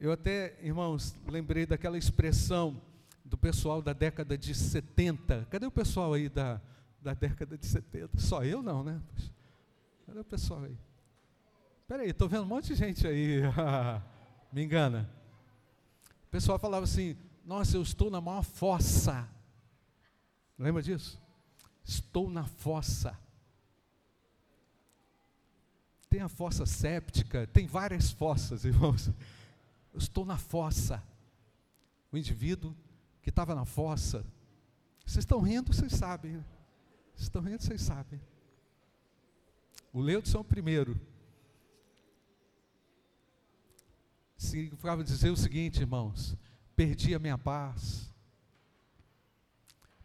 Eu 0.00 0.12
até, 0.12 0.56
irmãos, 0.62 1.12
lembrei 1.26 1.66
daquela 1.66 1.98
expressão 1.98 2.80
do 3.24 3.36
pessoal 3.36 3.82
da 3.82 3.92
década 3.92 4.38
de 4.38 4.54
70. 4.54 5.48
Cadê 5.50 5.66
o 5.66 5.72
pessoal 5.72 6.14
aí 6.14 6.28
da, 6.28 6.60
da 7.02 7.14
década 7.14 7.58
de 7.58 7.66
70? 7.66 8.20
Só 8.20 8.44
eu 8.44 8.62
não, 8.62 8.84
né? 8.84 9.02
Cadê 10.06 10.20
o 10.20 10.24
pessoal 10.24 10.62
aí? 10.62 10.78
Espera 11.80 12.04
aí, 12.04 12.10
estou 12.10 12.28
vendo 12.28 12.44
um 12.44 12.46
monte 12.46 12.68
de 12.68 12.76
gente 12.76 13.08
aí. 13.08 13.40
Me 14.52 14.62
engana. 14.62 15.10
O 16.28 16.30
pessoal 16.30 16.60
falava 16.60 16.84
assim: 16.84 17.16
Nossa, 17.44 17.76
eu 17.76 17.82
estou 17.82 18.08
na 18.08 18.20
maior 18.20 18.44
fossa. 18.44 19.28
Lembra 20.56 20.80
disso? 20.80 21.20
Estou 21.84 22.30
na 22.30 22.44
fossa. 22.44 23.18
Tem 26.08 26.20
a 26.20 26.28
fossa 26.28 26.64
séptica, 26.64 27.48
tem 27.48 27.66
várias 27.66 28.12
fossas, 28.12 28.62
irmãos. 28.64 29.10
Eu 29.92 29.98
estou 29.98 30.24
na 30.24 30.36
fossa. 30.36 31.02
O 32.10 32.16
indivíduo 32.16 32.76
que 33.22 33.30
estava 33.30 33.54
na 33.54 33.64
fossa. 33.64 34.24
Vocês 35.04 35.22
estão 35.22 35.40
rindo, 35.40 35.72
vocês 35.72 35.92
sabem. 35.92 36.38
Né? 36.38 36.44
Vocês 37.14 37.22
estão 37.22 37.42
rindo, 37.42 37.62
vocês 37.62 37.82
sabem. 37.82 38.20
O 39.92 40.00
Leudson 40.00 40.44
primeiro. 40.44 41.00
Significava 44.36 45.02
dizer 45.02 45.30
o 45.30 45.36
seguinte, 45.36 45.80
irmãos: 45.80 46.36
perdi 46.76 47.14
a 47.14 47.18
minha 47.18 47.36
paz, 47.36 48.12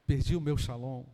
perdi 0.06 0.36
o 0.36 0.42
meu 0.42 0.58
shalom. 0.58 1.06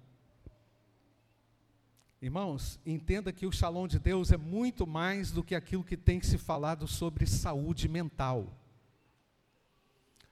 Irmãos, 2.21 2.77
entenda 2.85 3.31
que 3.31 3.45
o 3.45 3.51
shalom 3.51 3.88
de 3.88 3.97
Deus 3.97 4.29
é 4.33 4.35
muito 4.35 4.85
mais 4.85 5.31
do 5.31 5.41
que 5.41 5.55
aquilo 5.55 5.85
que 5.85 5.95
tem 5.95 6.21
se 6.21 6.38
falado 6.38 6.85
sobre 6.85 7.25
saúde 7.25 7.88
mental. 7.88 8.53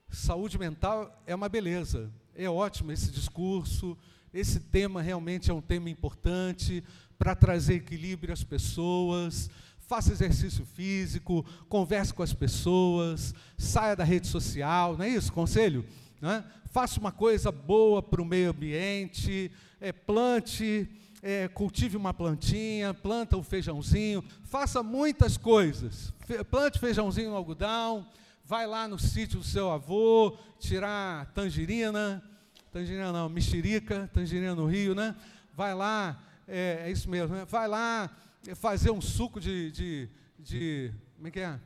Saúde 0.10 0.60
mental 0.60 1.24
é 1.26 1.34
uma 1.34 1.48
beleza, 1.48 2.12
é 2.36 2.50
ótimo 2.50 2.92
esse 2.92 3.10
discurso, 3.10 3.98
esse 4.34 4.60
tema 4.60 5.02
realmente 5.02 5.50
é 5.50 5.54
um 5.54 5.62
tema 5.62 5.90
importante 5.90 6.84
para 7.18 7.34
trazer 7.34 7.76
equilíbrio 7.76 8.34
às 8.34 8.44
pessoas. 8.44 9.50
Faça 9.80 10.12
exercício 10.12 10.66
físico, 10.66 11.46
converse 11.70 12.14
com 12.14 12.22
as 12.22 12.34
pessoas, 12.34 13.34
saia 13.58 13.96
da 13.96 14.04
rede 14.04 14.28
social, 14.28 14.98
não 14.98 15.06
é 15.06 15.10
isso? 15.10 15.32
Conselho? 15.32 15.86
Né? 16.20 16.44
Faça 16.70 17.00
uma 17.00 17.14
coisa 17.14 17.50
boa 17.50 18.04
para 18.04 18.22
o 18.22 18.26
meio 18.26 18.50
ambiente, 18.50 19.50
é, 19.80 19.94
plante, 19.94 20.90
é, 21.22 21.48
cultive 21.48 21.98
uma 21.98 22.14
plantinha, 22.14 22.94
planta 22.94 23.38
um 23.38 23.44
feijãozinho, 23.44 24.24
faça 24.44 24.84
muitas 24.84 25.38
coisas. 25.38 26.14
Fe 26.26 26.44
plante 26.44 26.80
feijãozinho 26.80 27.30
no 27.30 27.36
algodão, 27.36 28.08
vai 28.46 28.68
lá 28.68 28.88
no 28.88 29.00
sítio 29.00 29.40
do 29.40 29.46
seu 29.46 29.72
avô 29.72 30.38
tirar 30.60 31.26
tangerina, 31.34 32.24
tangerina 32.72 33.12
não, 33.12 33.30
mexerica, 33.30 34.10
tangerina 34.14 34.56
no 34.56 34.66
Rio, 34.68 34.94
né? 34.94 35.16
Vai 35.54 35.74
lá, 35.74 36.22
é, 36.48 36.84
é 36.86 36.92
isso 36.92 37.10
mesmo, 37.10 37.36
né? 37.36 37.46
vai 37.46 37.68
lá 37.68 38.10
fazer 38.56 38.92
um 38.92 39.02
suco 39.02 39.40
de, 39.40 39.72
de, 39.72 40.10
de, 40.40 40.94
como 41.16 41.28
é 41.28 41.32
que 41.32 41.40
é? 41.40 41.60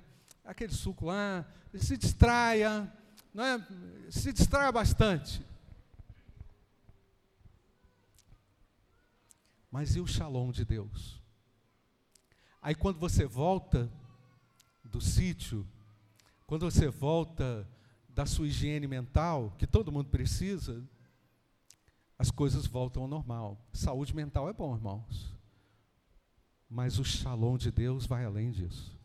Aquele 0.46 0.74
suco 0.74 1.06
lá, 1.06 1.46
se 1.76 1.98
distraia, 1.98 2.92
não 3.34 3.44
é? 3.44 3.62
se 4.10 4.34
distraia 4.34 4.72
bastante. 4.72 5.42
Mas 9.72 9.96
e 9.96 10.02
o 10.02 10.06
shalom 10.06 10.52
de 10.52 10.66
Deus? 10.66 11.22
Aí 12.62 12.76
quando 12.76 13.00
você 13.00 13.26
volta 13.26 13.90
do 14.84 15.00
sítio, 15.00 15.66
quando 16.46 16.70
você 16.70 16.90
volta 16.90 17.68
da 18.10 18.26
sua 18.26 18.46
higiene 18.46 18.86
mental, 18.86 19.56
que 19.58 19.66
todo 19.66 19.92
mundo 19.92 20.10
precisa, 20.10 20.84
as 22.20 22.30
coisas 22.30 22.68
voltam 22.68 23.04
ao 23.04 23.08
normal. 23.08 23.58
Saúde 23.72 24.14
mental 24.14 24.50
é 24.50 24.54
bom, 24.54 24.76
irmãos. 24.76 25.34
Mas 26.70 27.00
o 27.00 27.04
shalom 27.06 27.58
de 27.58 27.72
Deus 27.72 28.06
vai 28.06 28.26
além 28.26 28.52
disso. 28.52 28.96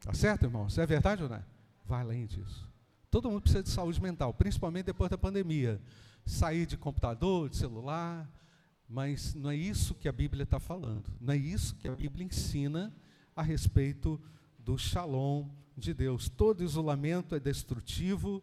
Tá 0.00 0.14
certo, 0.14 0.44
irmãos? 0.44 0.78
É 0.78 0.86
verdade 0.86 1.24
ou 1.24 1.28
não 1.28 1.36
é? 1.36 1.44
Vai 1.84 2.02
além 2.02 2.26
disso. 2.26 2.66
Todo 3.10 3.28
mundo 3.28 3.42
precisa 3.42 3.62
de 3.62 3.70
saúde 3.70 4.00
mental, 4.00 4.32
principalmente 4.32 4.86
depois 4.86 5.10
da 5.10 5.18
pandemia. 5.18 5.80
Sair 6.24 6.66
de 6.66 6.76
computador, 6.76 7.48
de 7.48 7.56
celular, 7.56 8.28
mas 8.88 9.34
não 9.34 9.50
é 9.50 9.56
isso 9.56 9.94
que 9.94 10.08
a 10.08 10.12
Bíblia 10.12 10.44
está 10.44 10.58
falando. 10.58 11.04
Não 11.20 11.34
é 11.34 11.36
isso 11.36 11.76
que 11.76 11.88
a 11.88 11.94
Bíblia 11.94 12.24
ensina 12.24 12.92
a 13.36 13.42
respeito 13.42 14.20
do 14.58 14.78
shalom 14.78 15.46
de 15.76 15.92
Deus. 15.92 16.28
Todo 16.28 16.64
isolamento 16.64 17.34
é 17.34 17.40
destrutivo, 17.40 18.42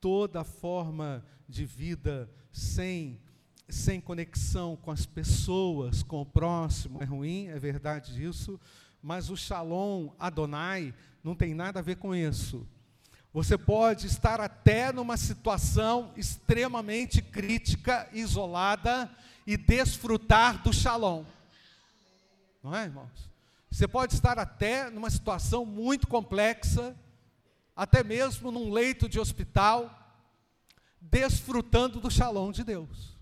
toda 0.00 0.42
forma 0.42 1.24
de 1.48 1.64
vida 1.64 2.30
sem 2.50 3.20
sem 3.68 4.00
conexão 4.00 4.76
com 4.76 4.90
as 4.92 5.04
pessoas, 5.04 6.02
com 6.02 6.20
o 6.20 6.26
próximo, 6.26 7.02
é 7.02 7.04
ruim, 7.04 7.48
é 7.48 7.58
verdade 7.58 8.22
isso, 8.22 8.60
mas 9.02 9.28
o 9.28 9.36
Shalom 9.36 10.10
Adonai 10.18 10.94
não 11.22 11.34
tem 11.34 11.52
nada 11.52 11.80
a 11.80 11.82
ver 11.82 11.96
com 11.96 12.14
isso. 12.14 12.66
Você 13.32 13.58
pode 13.58 14.06
estar 14.06 14.40
até 14.40 14.92
numa 14.92 15.16
situação 15.16 16.12
extremamente 16.16 17.20
crítica, 17.20 18.08
isolada 18.12 19.10
e 19.46 19.56
desfrutar 19.56 20.62
do 20.62 20.72
shalom. 20.72 21.24
Não 22.62 22.74
é, 22.74 22.84
irmãos? 22.84 23.30
Você 23.70 23.86
pode 23.86 24.14
estar 24.14 24.38
até 24.38 24.90
numa 24.90 25.10
situação 25.10 25.64
muito 25.64 26.06
complexa, 26.06 26.96
até 27.74 28.02
mesmo 28.02 28.50
num 28.50 28.72
leito 28.72 29.08
de 29.08 29.20
hospital, 29.20 29.90
desfrutando 31.00 32.00
do 32.00 32.10
shalom 32.10 32.50
de 32.50 32.64
Deus. 32.64 33.16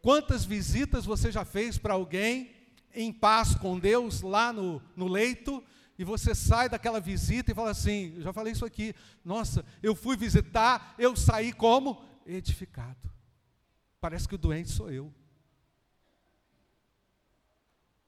Quantas 0.00 0.44
visitas 0.44 1.04
você 1.04 1.30
já 1.30 1.44
fez 1.44 1.76
para 1.76 1.94
alguém 1.94 2.50
em 2.94 3.12
paz 3.12 3.54
com 3.54 3.78
Deus 3.78 4.22
lá 4.22 4.52
no, 4.52 4.82
no 4.96 5.06
leito 5.06 5.62
e 5.98 6.04
você 6.04 6.34
sai 6.34 6.68
daquela 6.68 7.00
visita 7.00 7.52
e 7.52 7.54
fala 7.54 7.70
assim: 7.70 8.14
eu 8.16 8.22
já 8.22 8.32
falei 8.32 8.52
isso 8.52 8.64
aqui, 8.64 8.94
nossa, 9.24 9.64
eu 9.82 9.94
fui 9.94 10.16
visitar, 10.16 10.94
eu 10.98 11.14
saí 11.14 11.52
como? 11.52 12.02
Edificado. 12.24 13.10
Parece 14.00 14.28
que 14.28 14.34
o 14.34 14.38
doente 14.38 14.70
sou 14.70 14.90
eu. 14.90 15.12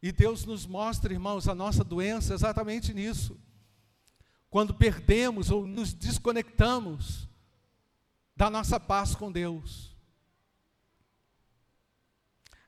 E 0.02 0.10
Deus 0.10 0.44
nos 0.44 0.66
mostra, 0.66 1.12
irmãos, 1.12 1.46
a 1.46 1.54
nossa 1.54 1.84
doença 1.84 2.32
exatamente 2.32 2.94
nisso. 2.94 3.38
Quando 4.48 4.74
perdemos 4.74 5.50
ou 5.50 5.66
nos 5.66 5.92
desconectamos 5.92 7.28
da 8.34 8.48
nossa 8.48 8.80
paz 8.80 9.14
com 9.14 9.30
Deus. 9.30 9.94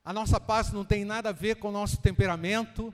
A 0.04 0.12
nossa 0.12 0.38
paz 0.38 0.70
não 0.72 0.84
tem 0.84 1.04
nada 1.04 1.30
a 1.30 1.32
ver 1.32 1.56
com 1.56 1.68
o 1.68 1.72
nosso 1.72 1.96
temperamento, 1.98 2.92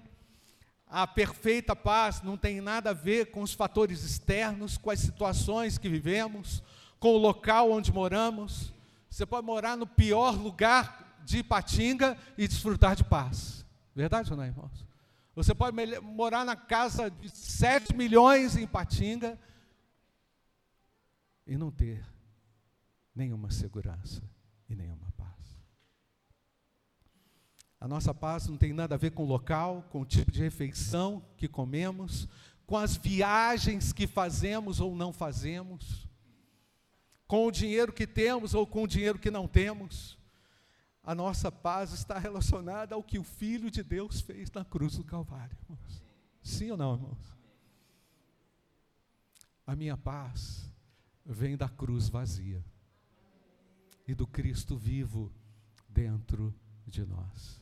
a 0.86 1.06
perfeita 1.06 1.74
paz 1.74 2.22
não 2.22 2.36
tem 2.36 2.60
nada 2.60 2.90
a 2.90 2.94
ver 2.94 3.30
com 3.30 3.42
os 3.42 3.52
fatores 3.52 4.04
externos, 4.04 4.78
com 4.78 4.90
as 4.90 5.00
situações 5.00 5.76
que 5.76 5.88
vivemos, 5.88 6.62
com 7.00 7.14
o 7.14 7.18
local 7.18 7.72
onde 7.72 7.92
moramos. 7.92 8.72
Você 9.10 9.26
pode 9.26 9.46
morar 9.46 9.76
no 9.76 9.86
pior 9.86 10.36
lugar 10.36 11.18
de 11.24 11.38
Ipatinga 11.38 12.16
e 12.36 12.46
desfrutar 12.46 12.94
de 12.94 13.04
paz. 13.04 13.57
Verdade 13.98 14.30
ou 14.30 14.36
não, 14.36 14.46
irmãos? 14.46 14.86
Você 15.34 15.54
pode 15.54 15.76
morar 16.00 16.44
na 16.44 16.56
casa 16.56 17.10
de 17.10 17.28
7 17.28 17.94
milhões 17.94 18.56
em 18.56 18.62
Ipatinga 18.62 19.38
e 21.46 21.56
não 21.56 21.70
ter 21.70 22.06
nenhuma 23.14 23.50
segurança 23.50 24.22
e 24.68 24.74
nenhuma 24.74 25.08
a 27.80 27.86
nossa 27.86 28.12
paz 28.12 28.48
não 28.48 28.56
tem 28.56 28.72
nada 28.72 28.96
a 28.96 28.98
ver 28.98 29.12
com 29.12 29.22
o 29.22 29.26
local, 29.26 29.84
com 29.90 30.00
o 30.00 30.04
tipo 30.04 30.32
de 30.32 30.42
refeição 30.42 31.22
que 31.36 31.46
comemos, 31.46 32.28
com 32.66 32.76
as 32.76 32.96
viagens 32.96 33.92
que 33.92 34.06
fazemos 34.06 34.80
ou 34.80 34.96
não 34.96 35.12
fazemos, 35.12 36.08
com 37.26 37.46
o 37.46 37.52
dinheiro 37.52 37.92
que 37.92 38.06
temos 38.06 38.52
ou 38.52 38.66
com 38.66 38.82
o 38.82 38.88
dinheiro 38.88 39.18
que 39.18 39.30
não 39.30 39.46
temos. 39.46 40.17
A 41.08 41.14
nossa 41.14 41.50
paz 41.50 41.94
está 41.94 42.18
relacionada 42.18 42.94
ao 42.94 43.02
que 43.02 43.18
o 43.18 43.24
Filho 43.24 43.70
de 43.70 43.82
Deus 43.82 44.20
fez 44.20 44.52
na 44.52 44.62
cruz 44.62 44.98
do 44.98 45.02
Calvário. 45.02 45.56
Irmãos. 45.62 46.04
Sim 46.42 46.70
ou 46.72 46.76
não, 46.76 46.96
irmãos? 46.96 47.34
A 49.66 49.74
minha 49.74 49.96
paz 49.96 50.70
vem 51.24 51.56
da 51.56 51.66
cruz 51.66 52.10
vazia 52.10 52.62
e 54.06 54.14
do 54.14 54.26
Cristo 54.26 54.76
vivo 54.76 55.32
dentro 55.88 56.54
de 56.86 57.06
nós. 57.06 57.58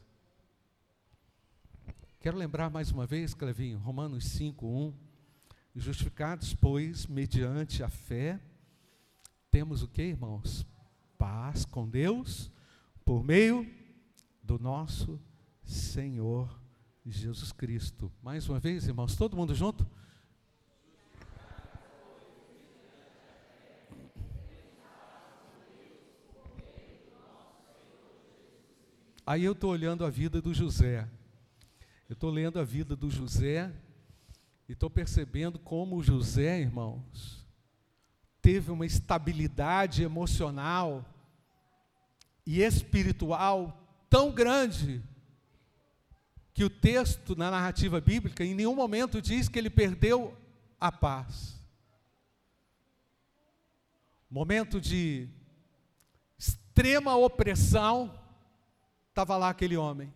Quero 2.19 2.37
lembrar 2.37 2.69
mais 2.69 2.91
uma 2.91 3.07
vez, 3.07 3.33
Clevinho, 3.33 3.79
Romanos 3.79 4.25
5:1, 4.25 4.93
justificados, 5.73 6.53
pois, 6.53 7.07
mediante 7.07 7.85
a 7.85 7.89
fé, 7.89 8.41
temos 9.53 9.85
o 9.85 9.89
que, 9.89 10.03
irmãos? 10.03 10.67
Paz 11.17 11.65
com 11.65 11.89
Deus 11.89 12.51
por 13.07 13.23
meio 13.23 13.65
do 14.43 14.59
nosso 14.59 15.21
Senhor 15.63 16.61
Jesus 17.05 17.53
Cristo. 17.53 18.13
Mais 18.21 18.49
uma 18.49 18.59
vez, 18.59 18.89
irmãos, 18.89 19.15
todo 19.15 19.37
mundo 19.37 19.55
junto? 19.55 19.87
Aí 29.25 29.45
eu 29.45 29.53
estou 29.53 29.71
olhando 29.71 30.05
a 30.05 30.11
vida 30.11 30.43
do 30.43 30.53
José. 30.53 31.09
Eu 32.09 32.15
estou 32.15 32.31
lendo 32.31 32.59
a 32.59 32.65
vida 32.65 32.97
do 32.97 33.09
José 33.09 33.73
e 34.69 34.73
estou 34.73 34.91
percebendo 34.91 35.61
como 35.61 35.95
o 35.95 36.03
José, 36.03 36.61
irmãos, 36.61 37.47
teve 38.43 38.73
uma 38.73 38.85
estabilidade 38.85 40.03
emocional 40.03 41.05
e 42.47 42.63
espiritual 42.63 43.77
tão 44.09 44.31
grande 44.31 45.03
que 46.55 46.65
o 46.65 46.71
texto 46.71 47.37
na 47.37 47.51
narrativa 47.51 48.01
bíblica 48.01 48.45
em 48.45 48.55
nenhum 48.55 48.75
momento 48.75 49.21
diz 49.21 49.49
que 49.49 49.59
ele 49.59 49.69
perdeu 49.69 50.35
a 50.81 50.91
paz. 50.91 51.55
Momento 54.31 54.81
de 54.81 55.29
extrema 56.39 57.17
opressão, 57.17 58.19
estava 59.11 59.37
lá 59.37 59.51
aquele 59.51 59.77
homem 59.77 60.13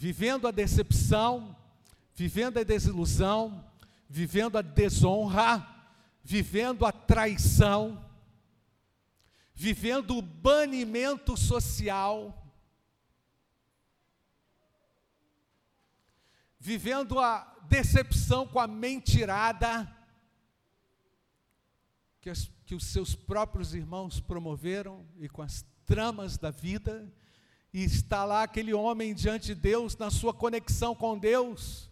vivendo 0.00 0.48
a 0.48 0.50
decepção, 0.50 1.54
vivendo 2.14 2.56
a 2.56 2.62
desilusão, 2.62 3.62
vivendo 4.08 4.56
a 4.56 4.62
desonra, 4.62 5.68
vivendo 6.24 6.86
a 6.86 6.90
traição, 6.90 8.02
vivendo 9.60 10.16
o 10.16 10.22
banimento 10.22 11.36
social, 11.36 12.50
vivendo 16.58 17.18
a 17.18 17.58
decepção 17.68 18.46
com 18.46 18.58
a 18.58 18.66
mentirada 18.66 19.86
que, 22.22 22.30
as, 22.30 22.50
que 22.64 22.74
os 22.74 22.84
seus 22.84 23.14
próprios 23.14 23.74
irmãos 23.74 24.18
promoveram 24.18 25.06
e 25.18 25.28
com 25.28 25.42
as 25.42 25.62
tramas 25.84 26.38
da 26.38 26.50
vida 26.50 27.12
e 27.70 27.84
está 27.84 28.24
lá 28.24 28.44
aquele 28.44 28.72
homem 28.72 29.14
diante 29.14 29.48
de 29.48 29.54
Deus, 29.54 29.94
na 29.94 30.10
sua 30.10 30.32
conexão 30.32 30.94
com 30.94 31.18
Deus. 31.18 31.90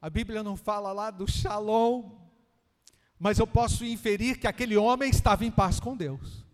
A 0.00 0.10
Bíblia 0.10 0.42
não 0.42 0.56
fala 0.56 0.92
lá 0.92 1.08
do 1.12 1.30
shalom, 1.30 2.21
mas 3.22 3.38
eu 3.38 3.46
posso 3.46 3.84
inferir 3.84 4.36
que 4.36 4.48
aquele 4.48 4.76
homem 4.76 5.08
estava 5.08 5.44
em 5.44 5.50
paz 5.50 5.78
com 5.78 5.96
Deus. 5.96 6.44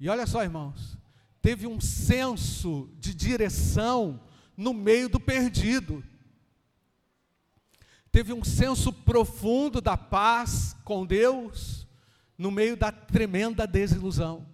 E 0.00 0.08
olha 0.08 0.26
só, 0.26 0.42
irmãos, 0.42 0.96
teve 1.42 1.66
um 1.66 1.78
senso 1.78 2.88
de 2.98 3.14
direção 3.14 4.18
no 4.56 4.72
meio 4.72 5.10
do 5.10 5.20
perdido. 5.20 6.02
Teve 8.10 8.32
um 8.32 8.42
senso 8.42 8.90
profundo 8.90 9.82
da 9.82 9.98
paz 9.98 10.74
com 10.82 11.04
Deus 11.04 11.86
no 12.38 12.50
meio 12.50 12.74
da 12.74 12.90
tremenda 12.90 13.66
desilusão. 13.66 14.46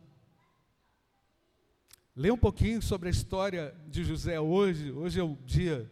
Lê 2.17 2.33
um 2.33 2.37
pouquinho 2.37 2.83
sobre 2.83 3.07
a 3.07 3.13
história 3.13 3.73
de 3.87 4.03
José 4.03 4.41
hoje. 4.41 4.91
Hoje 4.91 5.21
é 5.21 5.23
o 5.23 5.39
dia 5.47 5.89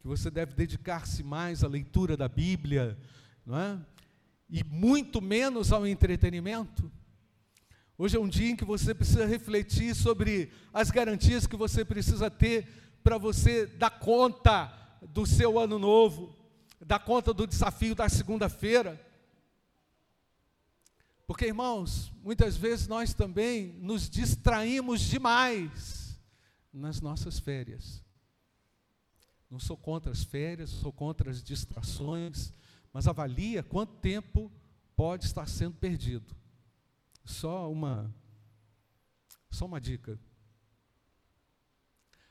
que 0.00 0.08
você 0.08 0.30
deve 0.30 0.54
dedicar-se 0.54 1.22
mais 1.22 1.62
à 1.62 1.68
leitura 1.68 2.16
da 2.16 2.26
Bíblia, 2.26 2.98
não 3.44 3.58
é? 3.58 3.78
E 4.48 4.64
muito 4.64 5.20
menos 5.20 5.72
ao 5.72 5.86
entretenimento. 5.86 6.90
Hoje 7.98 8.16
é 8.16 8.20
um 8.20 8.28
dia 8.28 8.50
em 8.50 8.56
que 8.56 8.64
você 8.64 8.94
precisa 8.94 9.26
refletir 9.26 9.94
sobre 9.94 10.50
as 10.72 10.90
garantias 10.90 11.46
que 11.46 11.54
você 11.54 11.84
precisa 11.84 12.30
ter 12.30 12.66
para 13.02 13.18
você 13.18 13.66
dar 13.66 13.90
conta 13.90 14.72
do 15.02 15.26
seu 15.26 15.58
ano 15.58 15.78
novo, 15.78 16.34
dar 16.80 17.00
conta 17.00 17.34
do 17.34 17.46
desafio 17.46 17.94
da 17.94 18.08
segunda-feira. 18.08 18.98
Porque, 21.26 21.46
irmãos, 21.46 22.10
muitas 22.24 22.56
vezes 22.56 22.88
nós 22.88 23.12
também 23.12 23.74
nos 23.80 24.08
distraímos 24.08 25.02
demais 25.02 26.18
nas 26.72 27.02
nossas 27.02 27.38
férias. 27.38 28.02
Não 29.50 29.58
sou 29.58 29.76
contra 29.76 30.12
as 30.12 30.22
férias, 30.22 30.70
sou 30.70 30.92
contra 30.92 31.30
as 31.30 31.42
distrações, 31.42 32.52
mas 32.92 33.08
avalia 33.08 33.62
quanto 33.62 33.94
tempo 33.94 34.50
pode 34.94 35.24
estar 35.24 35.48
sendo 35.48 35.76
perdido. 35.76 36.36
Só 37.24 37.70
uma 37.70 38.14
só 39.50 39.66
uma 39.66 39.80
dica. 39.80 40.18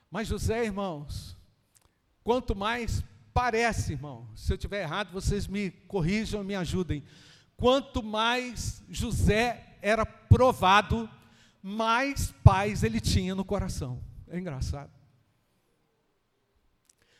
Mas 0.10 0.27
José, 0.27 0.63
irmãos, 0.63 1.36
quanto 2.23 2.55
mais 2.55 3.03
parece, 3.34 3.91
irmão, 3.91 4.29
se 4.36 4.53
eu 4.53 4.58
tiver 4.58 4.82
errado, 4.82 5.12
vocês 5.12 5.45
me 5.45 5.69
corrijam, 5.69 6.43
me 6.43 6.55
ajudem 6.55 7.03
quanto 7.60 8.01
mais 8.01 8.82
José 8.89 9.77
era 9.82 10.05
provado, 10.05 11.10
mais 11.62 12.32
paz 12.43 12.84
ele 12.84 13.01
tinha 13.01 13.36
no 13.36 13.43
coração. 13.43 14.01
É 14.27 14.39
engraçado. 14.39 14.89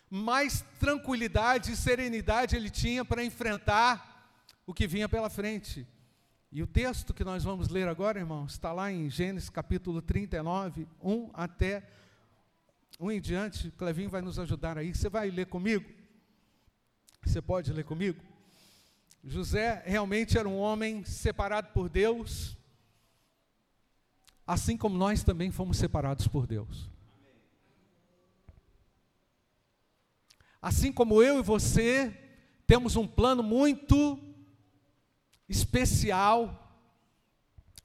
Mais 0.10 0.66
tranquilidade 0.80 1.72
e 1.72 1.76
serenidade 1.76 2.56
ele 2.56 2.70
tinha 2.70 3.06
para 3.06 3.24
enfrentar 3.24 4.34
o 4.66 4.74
que 4.74 4.88
vinha 4.88 5.08
pela 5.08 5.30
frente. 5.30 5.88
E 6.52 6.64
o 6.64 6.68
texto 6.68 7.14
que 7.14 7.24
nós 7.24 7.44
vamos 7.44 7.70
ler 7.70 7.88
agora, 7.88 8.20
irmãos, 8.20 8.54
está 8.54 8.74
lá 8.74 8.92
em 8.92 9.10
Gênesis 9.10 9.50
capítulo 9.50 10.02
39, 10.02 10.88
1 11.00 11.30
até 11.34 11.88
1 13.00 13.12
em 13.12 13.22
diante. 13.22 13.70
Clevinho 13.72 14.10
vai 14.10 14.22
nos 14.22 14.40
ajudar 14.40 14.78
aí. 14.78 14.94
Você 14.94 15.10
vai 15.10 15.30
ler 15.30 15.46
comigo? 15.46 15.86
Você 17.24 17.42
pode 17.42 17.72
ler 17.72 17.84
comigo? 17.84 18.24
José 19.24 19.84
realmente 19.86 20.38
era 20.38 20.48
um 20.48 20.58
homem 20.58 21.04
separado 21.04 21.70
por 21.74 21.90
Deus, 21.90 22.58
assim 24.48 24.78
como 24.78 24.98
nós 24.98 25.24
também 25.24 25.52
fomos 25.52 25.78
separados 25.78 26.28
por 26.28 26.48
Deus. 26.48 26.90
Assim 30.62 30.92
como 30.92 31.24
eu 31.24 31.40
e 31.40 31.44
você 31.44 32.14
temos 32.68 32.96
um 32.96 33.08
plano 33.08 33.42
muito 33.42 34.20
especial 35.48 36.68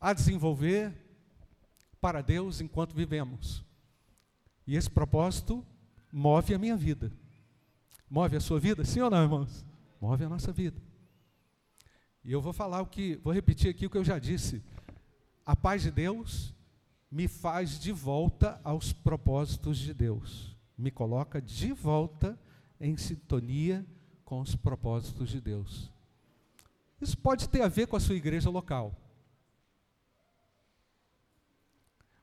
a 0.01 0.13
desenvolver 0.13 0.93
para 2.01 2.21
Deus 2.21 2.61
enquanto 2.61 2.95
vivemos. 2.95 3.65
E 4.67 4.77
esse 4.77 4.91
propósito 4.91 5.65
move 6.13 6.55
a 6.55 6.59
minha 6.59 6.77
vida. 6.77 7.11
Move 8.11 8.37
a 8.37 8.41
sua 8.41 8.61
vida, 8.61 8.85
sim 8.85 9.01
ou 9.01 9.11
não, 9.11 9.23
irmãos? 9.23 9.65
Move 10.01 10.25
a 10.25 10.29
nossa 10.29 10.53
vida. 10.53 10.81
E 12.23 12.33
eu 12.33 12.41
vou 12.41 12.53
falar 12.53 12.83
o 12.83 12.87
que, 12.87 13.17
vou 13.17 13.33
repetir 13.33 13.71
aqui 13.71 13.87
o 13.87 13.91
que 13.91 13.97
eu 13.97 14.05
já 14.05 14.19
disse. 14.19 14.63
A 15.47 15.57
paz 15.57 15.83
de 15.83 15.91
Deus 15.91 16.55
me 17.11 17.29
faz 17.29 17.79
de 17.79 17.93
volta 17.93 18.61
aos 18.65 18.93
propósitos 18.93 19.79
de 19.79 19.95
Deus. 19.95 20.57
Me 20.77 20.91
coloca 20.91 21.41
de 21.41 21.73
volta 21.73 22.39
em 22.81 22.97
sintonia 22.97 23.87
com 24.25 24.41
os 24.41 24.55
propósitos 24.57 25.31
de 25.31 25.41
Deus. 25.41 25.93
Isso 27.01 27.17
pode 27.19 27.49
ter 27.49 27.63
a 27.63 27.69
ver 27.69 27.87
com 27.87 27.97
a 27.97 28.01
sua 28.01 28.15
igreja 28.15 28.49
local. 28.49 28.97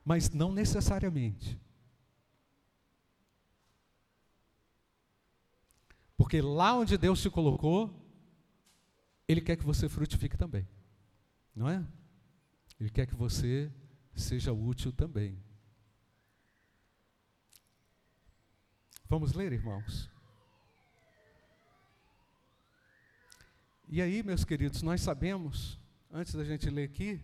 Mas 0.03 0.29
não 0.31 0.51
necessariamente. 0.51 1.59
Porque 6.17 6.41
lá 6.41 6.75
onde 6.75 6.97
Deus 6.97 7.21
te 7.21 7.29
colocou, 7.29 7.93
Ele 9.27 9.41
quer 9.41 9.55
que 9.55 9.65
você 9.65 9.87
frutifique 9.87 10.37
também. 10.37 10.67
Não 11.55 11.69
é? 11.69 11.85
Ele 12.79 12.89
quer 12.89 13.05
que 13.05 13.15
você 13.15 13.71
seja 14.15 14.51
útil 14.51 14.91
também. 14.91 15.37
Vamos 19.07 19.33
ler, 19.33 19.51
irmãos? 19.51 20.09
E 23.93 24.01
aí, 24.01 24.23
meus 24.23 24.45
queridos, 24.45 24.81
nós 24.81 25.01
sabemos, 25.01 25.77
antes 26.09 26.33
da 26.33 26.45
gente 26.45 26.69
ler 26.69 26.85
aqui, 26.85 27.21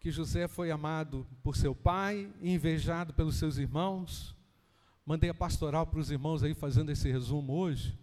que 0.00 0.10
José 0.10 0.48
foi 0.48 0.68
amado 0.72 1.24
por 1.44 1.56
seu 1.56 1.76
pai, 1.76 2.28
invejado 2.42 3.14
pelos 3.14 3.36
seus 3.36 3.56
irmãos. 3.56 4.34
Mandei 5.06 5.30
a 5.30 5.34
pastoral 5.34 5.86
para 5.86 6.00
os 6.00 6.10
irmãos 6.10 6.42
aí 6.42 6.54
fazendo 6.54 6.90
esse 6.90 7.08
resumo 7.08 7.52
hoje. 7.52 7.96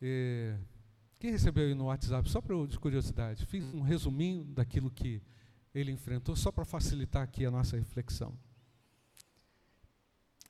É, 0.00 0.56
quem 1.18 1.30
recebeu 1.30 1.66
aí 1.66 1.74
no 1.74 1.84
WhatsApp, 1.84 2.26
só 2.30 2.40
para 2.40 2.56
de 2.66 2.78
curiosidade, 2.78 3.44
fiz 3.44 3.62
um 3.74 3.82
resuminho 3.82 4.44
daquilo 4.44 4.90
que 4.90 5.20
ele 5.74 5.92
enfrentou, 5.92 6.34
só 6.34 6.50
para 6.50 6.64
facilitar 6.64 7.22
aqui 7.22 7.44
a 7.44 7.50
nossa 7.50 7.76
reflexão. 7.76 8.32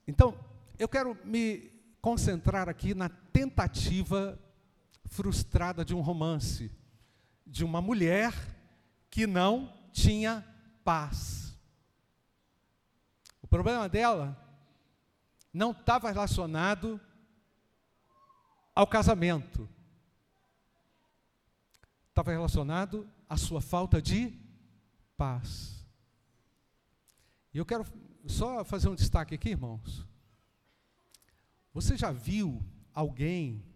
Então, 0.07 0.39
eu 0.79 0.87
quero 0.87 1.17
me 1.25 1.69
concentrar 1.99 2.69
aqui 2.69 2.93
na 2.93 3.09
tentativa 3.09 4.39
frustrada 5.13 5.85
de 5.85 5.93
um 5.93 6.01
romance, 6.01 6.71
de 7.45 7.63
uma 7.63 7.79
mulher 7.81 8.33
que 9.11 9.27
não 9.27 9.71
tinha 9.91 10.43
paz. 10.83 11.55
O 13.39 13.47
problema 13.47 13.87
dela 13.87 14.35
não 15.53 15.69
estava 15.69 16.09
relacionado 16.09 16.99
ao 18.73 18.87
casamento, 18.87 19.69
estava 22.09 22.31
relacionado 22.31 23.07
à 23.29 23.37
sua 23.37 23.61
falta 23.61 24.01
de 24.01 24.33
paz. 25.15 25.85
E 27.53 27.59
eu 27.59 27.65
quero 27.67 27.85
só 28.25 28.65
fazer 28.65 28.89
um 28.89 28.95
destaque 28.95 29.35
aqui, 29.35 29.49
irmãos. 29.49 30.07
Você 31.71 31.95
já 31.95 32.11
viu 32.11 32.65
alguém 32.95 33.72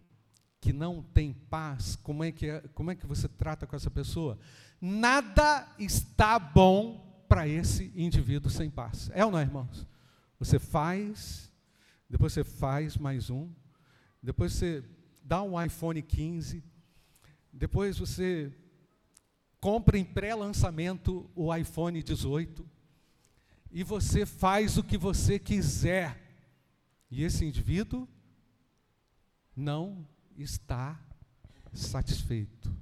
que 0.60 0.72
não 0.72 1.02
tem 1.02 1.32
paz, 1.32 1.96
como 1.96 2.24
é 2.24 2.32
que, 2.32 2.46
é, 2.46 2.60
como 2.74 2.90
é 2.90 2.94
que 2.94 3.06
você 3.06 3.28
trata 3.28 3.66
com 3.66 3.76
essa 3.76 3.90
pessoa? 3.90 4.38
Nada 4.80 5.68
está 5.78 6.38
bom 6.38 7.24
para 7.28 7.46
esse 7.46 7.92
indivíduo 7.94 8.50
sem 8.50 8.70
paz. 8.70 9.10
É 9.12 9.24
ou 9.24 9.30
não, 9.30 9.40
irmãos? 9.40 9.86
Você 10.38 10.58
faz, 10.58 11.52
depois 12.08 12.32
você 12.32 12.44
faz 12.44 12.96
mais 12.96 13.30
um, 13.30 13.50
depois 14.22 14.52
você 14.52 14.84
dá 15.22 15.42
um 15.42 15.60
iPhone 15.62 16.00
15, 16.00 16.64
depois 17.52 17.98
você 17.98 18.52
compra 19.60 19.98
em 19.98 20.04
pré-lançamento 20.04 21.30
o 21.34 21.54
iPhone 21.54 22.02
18, 22.02 22.68
e 23.70 23.82
você 23.82 24.24
faz 24.24 24.78
o 24.78 24.82
que 24.82 24.96
você 24.96 25.38
quiser. 25.38 26.24
E 27.10 27.22
esse 27.22 27.44
indivíduo 27.44 28.08
não 29.54 30.06
está 30.38 30.98
satisfeito. 31.72 32.74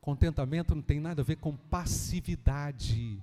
Contentamento 0.00 0.72
não 0.74 0.82
tem 0.82 1.00
nada 1.00 1.22
a 1.22 1.24
ver 1.24 1.36
com 1.36 1.56
passividade. 1.56 3.22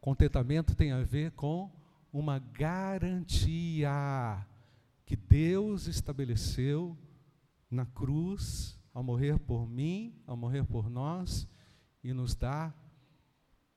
Contentamento 0.00 0.74
tem 0.74 0.92
a 0.92 1.02
ver 1.02 1.32
com 1.32 1.70
uma 2.12 2.38
garantia 2.38 3.90
que 5.06 5.16
Deus 5.16 5.86
estabeleceu 5.86 6.96
na 7.70 7.86
cruz, 7.86 8.78
ao 8.92 9.02
morrer 9.02 9.38
por 9.38 9.68
mim, 9.68 10.14
ao 10.26 10.36
morrer 10.36 10.64
por 10.64 10.90
nós, 10.90 11.48
e 12.02 12.12
nos 12.12 12.34
dá 12.34 12.74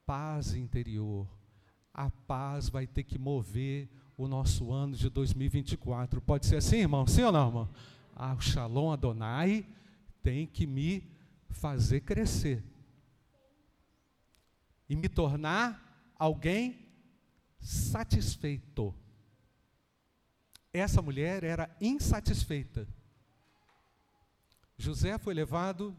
paz 0.06 0.56
interior. 0.56 1.28
A 1.94 2.10
paz 2.10 2.70
vai 2.70 2.88
ter 2.88 3.04
que 3.04 3.20
mover 3.20 3.90
o 4.18 4.28
nosso 4.28 4.72
ano 4.72 4.96
de 4.96 5.10
2024. 5.10 6.22
Pode 6.22 6.46
ser 6.46 6.58
assim, 6.58 6.78
irmão? 6.78 7.06
Sim 7.06 7.24
ou 7.24 7.32
não, 7.32 7.48
irmão? 7.48 7.70
Ah, 8.16 8.34
o 8.34 8.42
Shalom 8.42 8.92
Adonai 8.92 9.66
tem 10.22 10.48
que 10.48 10.66
me 10.66 11.04
fazer 11.50 12.02
crescer 12.02 12.64
e 14.90 14.96
me 14.96 15.10
tornar 15.10 16.14
alguém 16.18 16.83
satisfeito. 17.64 18.94
Essa 20.74 21.02
mulher 21.02 21.44
era 21.44 21.76
insatisfeita. 21.80 22.88
José 24.78 25.18
foi 25.18 25.34
levado 25.34 25.96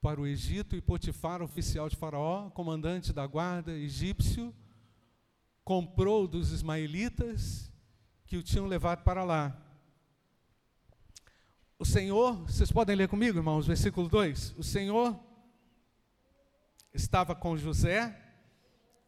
para 0.00 0.20
o 0.20 0.26
Egito 0.26 0.76
e 0.76 0.82
Potifar, 0.82 1.42
oficial 1.42 1.88
de 1.88 1.96
Faraó, 1.96 2.50
comandante 2.50 3.12
da 3.12 3.26
guarda 3.26 3.72
egípcio, 3.72 4.54
comprou 5.64 6.28
dos 6.28 6.52
ismaelitas 6.52 7.72
que 8.26 8.36
o 8.36 8.42
tinham 8.42 8.66
levado 8.66 9.02
para 9.02 9.24
lá. 9.24 9.60
O 11.78 11.84
Senhor, 11.84 12.44
vocês 12.44 12.70
podem 12.70 12.94
ler 12.94 13.08
comigo, 13.08 13.38
irmãos, 13.38 13.66
versículo 13.66 14.08
2: 14.08 14.54
O 14.58 14.62
Senhor 14.62 15.18
estava 16.92 17.34
com 17.34 17.56
José, 17.56 18.14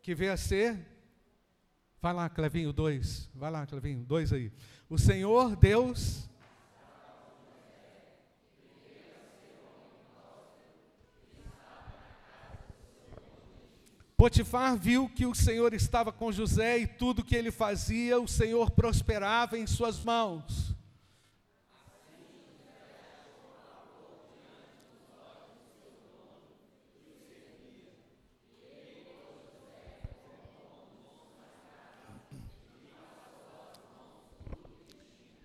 que 0.03 0.15
veio 0.15 0.33
a 0.33 0.37
ser 0.37 0.96
Vai 2.01 2.13
lá, 2.13 2.29
Clevinho, 2.29 2.73
dois. 2.73 3.29
Vai 3.35 3.51
lá, 3.51 3.67
Clevinho, 3.67 4.05
dois 4.05 4.33
aí. 4.33 4.53
O 4.89 4.99
Senhor 4.99 5.57
Deus. 5.57 6.29
Potifar 14.17 14.77
viu 14.77 15.09
que 15.09 15.27
o 15.27 15.35
Senhor 15.35 15.75
estava 15.75 16.11
com 16.13 16.33
José 16.33 16.79
e 16.79 16.87
tudo 16.87 17.25
que 17.25 17.37
ele 17.37 17.51
fazia, 17.51 18.19
o 18.19 18.27
Senhor 18.27 18.71
prosperava 18.71 19.59
em 19.59 19.67
suas 19.67 20.03
mãos. 20.03 20.76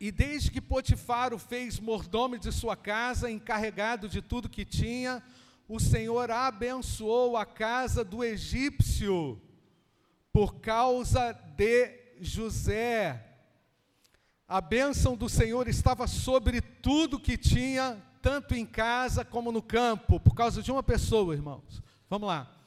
E 0.01 0.11
desde 0.11 0.49
que 0.49 0.59
Potifar 0.59 1.31
o 1.31 1.37
fez 1.37 1.79
mordomo 1.79 2.35
de 2.35 2.51
sua 2.51 2.75
casa, 2.75 3.29
encarregado 3.29 4.09
de 4.09 4.19
tudo 4.19 4.49
que 4.49 4.65
tinha, 4.65 5.21
o 5.69 5.79
Senhor 5.79 6.31
abençoou 6.31 7.37
a 7.37 7.45
casa 7.45 8.03
do 8.03 8.23
egípcio 8.23 9.39
por 10.33 10.55
causa 10.55 11.31
de 11.55 12.15
José. 12.19 13.23
A 14.47 14.59
bênção 14.59 15.15
do 15.15 15.29
Senhor 15.29 15.67
estava 15.67 16.07
sobre 16.07 16.61
tudo 16.61 17.19
que 17.19 17.37
tinha, 17.37 18.01
tanto 18.23 18.55
em 18.55 18.65
casa 18.65 19.23
como 19.23 19.51
no 19.51 19.61
campo, 19.61 20.19
por 20.19 20.33
causa 20.33 20.63
de 20.63 20.71
uma 20.71 20.81
pessoa, 20.81 21.35
irmãos. 21.35 21.79
Vamos 22.09 22.27
lá. 22.27 22.60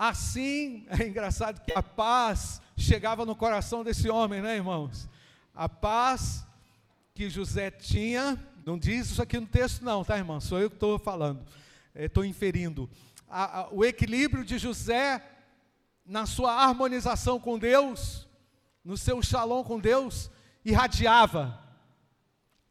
Assim, 0.00 0.86
é 0.98 1.06
engraçado 1.06 1.60
que 1.60 1.74
a 1.76 1.82
paz 1.82 2.62
chegava 2.74 3.26
no 3.26 3.36
coração 3.36 3.84
desse 3.84 4.08
homem, 4.08 4.40
né, 4.40 4.56
irmãos? 4.56 5.06
A 5.54 5.68
paz 5.68 6.46
que 7.12 7.28
José 7.28 7.70
tinha, 7.70 8.42
não 8.64 8.78
diz 8.78 9.10
isso 9.10 9.20
aqui 9.20 9.38
no 9.38 9.46
texto, 9.46 9.84
não, 9.84 10.02
tá, 10.02 10.16
irmão? 10.16 10.40
Sou 10.40 10.58
eu 10.58 10.70
que 10.70 10.76
estou 10.76 10.98
falando, 10.98 11.44
estou 11.94 12.24
inferindo. 12.24 12.88
A, 13.28 13.60
a, 13.60 13.68
o 13.68 13.84
equilíbrio 13.84 14.42
de 14.42 14.56
José 14.56 15.22
na 16.06 16.24
sua 16.24 16.54
harmonização 16.54 17.38
com 17.38 17.58
Deus, 17.58 18.26
no 18.82 18.96
seu 18.96 19.22
shalom 19.22 19.62
com 19.62 19.78
Deus, 19.78 20.30
irradiava, 20.64 21.62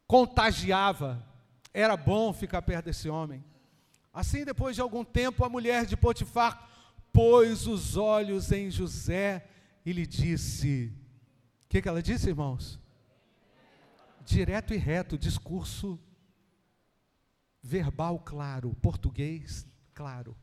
contagiava. 0.08 1.24
Era 1.72 1.96
bom 1.96 2.34
ficar 2.34 2.64
perto 2.64 2.86
desse 2.86 3.08
homem. 3.08 3.46
Assim, 4.12 4.44
depois 4.44 4.76
de 4.76 4.82
algum 4.82 5.06
tempo, 5.06 5.46
a 5.46 5.50
mulher 5.50 5.86
de 5.86 5.96
Potifar 5.96 6.68
pôs 7.12 7.68
os 7.68 7.98
olhos 7.98 8.52
em 8.52 8.70
José 8.70 9.48
e 9.86 9.92
lhe 9.92 10.06
disse: 10.06 10.94
O 11.66 11.68
que, 11.68 11.82
que 11.82 11.88
ela 11.90 12.02
disse, 12.02 12.30
irmãos? 12.30 12.80
Direto 14.26 14.74
e 14.74 14.78
reto, 14.78 15.18
discurso 15.18 16.00
verbal 17.62 18.20
claro, 18.20 18.76
português 18.76 19.68
claro. 19.94 20.36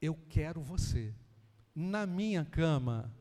Eu 0.00 0.14
quero 0.28 0.60
você 0.60 1.14
na 1.74 2.06
minha 2.06 2.44
cama. 2.44 3.12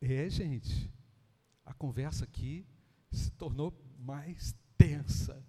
É, 0.00 0.28
gente, 0.28 0.92
a 1.64 1.74
conversa 1.74 2.24
aqui 2.24 2.66
se 3.10 3.30
tornou 3.32 3.72
mais 3.98 4.54
tensa. 4.76 5.44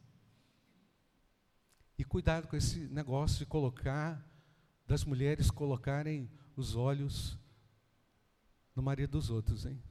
E 2.00 2.04
cuidado 2.06 2.48
com 2.48 2.56
esse 2.56 2.80
negócio 2.88 3.40
de 3.40 3.46
colocar, 3.46 4.26
das 4.88 5.04
mulheres 5.04 5.52
colocarem 5.52 6.32
os 6.56 6.74
olhos 6.74 7.38
no 8.74 8.82
marido 8.82 9.12
dos 9.12 9.30
outros, 9.30 9.66
hein? 9.66 9.84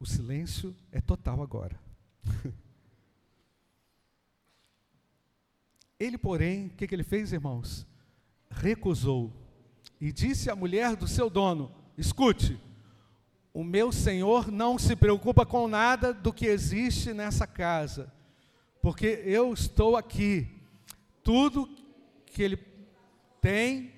O 0.00 0.06
silêncio 0.06 0.74
é 0.90 0.98
total 0.98 1.42
agora. 1.42 1.78
Ele, 6.00 6.16
porém, 6.16 6.68
o 6.68 6.70
que, 6.70 6.86
que 6.86 6.94
ele 6.94 7.04
fez, 7.04 7.34
irmãos? 7.34 7.86
Recusou 8.50 9.30
e 10.00 10.10
disse 10.10 10.48
à 10.50 10.56
mulher 10.56 10.96
do 10.96 11.06
seu 11.06 11.28
dono: 11.28 11.72
Escute, 11.96 12.58
o 13.54 13.62
meu 13.62 13.92
senhor 13.92 14.50
não 14.50 14.78
se 14.78 14.96
preocupa 14.96 15.44
com 15.44 15.68
nada 15.68 16.14
do 16.14 16.32
que 16.32 16.46
existe 16.46 17.12
nessa 17.12 17.46
casa, 17.46 18.12
porque 18.80 19.22
eu 19.24 19.52
estou 19.52 19.96
aqui. 19.96 20.48
Tudo 21.22 21.68
que 22.26 22.42
ele 22.42 22.56
tem 23.40 23.92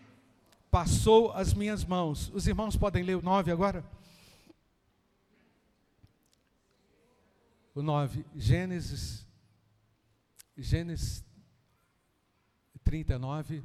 passou 0.71 1.33
às 1.33 1.55
minhas 1.55 1.85
mãos. 1.85 2.31
Os 2.35 2.49
irmãos 2.49 2.77
podem 2.77 3.05
ler 3.05 3.17
o 3.17 3.23
9 3.23 3.53
agora? 3.53 3.85
O 7.75 7.83
9, 7.83 8.25
Gênesis, 8.35 9.27
Gênesis 10.57 11.25
39. 12.83 13.65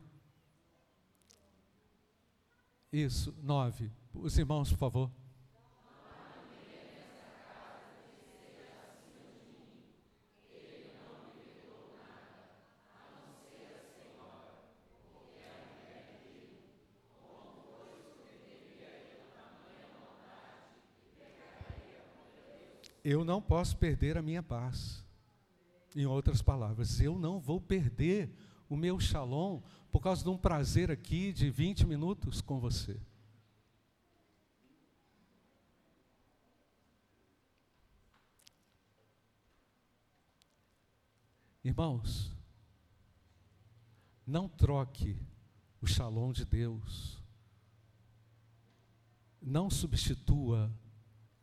Isso, 2.92 3.36
9. 3.44 3.92
Os 4.14 4.38
irmãos, 4.38 4.72
por 4.72 4.78
favor. 4.78 5.19
Eu 23.10 23.26
não 23.26 23.42
posso 23.42 23.76
perder 23.76 24.20
a 24.20 24.22
minha 24.22 24.44
paz. 24.44 25.04
Em 25.96 26.06
outras 26.06 26.44
palavras, 26.44 27.02
eu 27.02 27.18
não 27.18 27.40
vou 27.40 27.60
perder 27.60 28.30
o 28.70 28.78
meu 28.78 29.00
shalom 29.00 29.62
por 29.92 30.00
causa 30.00 30.24
de 30.24 30.30
um 30.30 30.38
prazer 30.38 30.92
aqui 30.92 31.34
de 31.34 31.50
20 31.50 31.88
minutos 31.88 32.40
com 32.40 32.60
você. 32.60 33.02
Irmãos, 41.64 42.32
não 44.26 44.48
troque 44.48 45.20
o 45.82 45.88
shalom 45.88 46.32
de 46.32 46.46
Deus, 46.46 47.20
não 49.42 49.68
substitua 49.68 50.72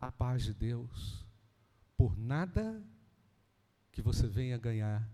a 0.00 0.12
paz 0.12 0.44
de 0.44 0.54
Deus 0.54 1.25
por 1.96 2.16
nada 2.16 2.82
que 3.90 4.02
você 4.02 4.26
venha 4.26 4.58
ganhar 4.58 5.08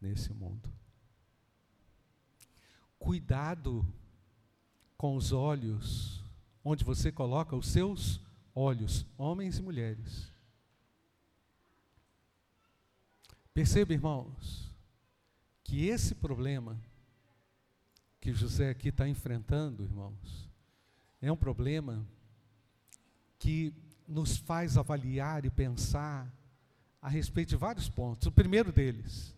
nesse 0.00 0.32
mundo. 0.32 0.68
Cuidado 2.98 3.86
com 4.96 5.16
os 5.16 5.32
olhos 5.32 6.22
onde 6.64 6.84
você 6.84 7.10
coloca 7.10 7.56
os 7.56 7.66
seus 7.66 8.20
olhos, 8.54 9.06
homens 9.16 9.58
e 9.58 9.62
mulheres. 9.62 10.32
Perceba, 13.52 13.92
irmãos, 13.92 14.72
que 15.62 15.86
esse 15.86 16.14
problema 16.14 16.80
que 18.20 18.32
José 18.32 18.70
aqui 18.70 18.88
está 18.88 19.08
enfrentando, 19.08 19.82
irmãos, 19.82 20.48
é 21.20 21.30
um 21.30 21.36
problema 21.36 22.06
que 23.38 23.74
nos 24.06 24.36
faz 24.36 24.76
avaliar 24.76 25.44
e 25.44 25.50
pensar 25.50 26.32
a 27.00 27.08
respeito 27.08 27.50
de 27.50 27.56
vários 27.56 27.88
pontos. 27.88 28.26
O 28.26 28.32
primeiro 28.32 28.70
deles, 28.70 29.34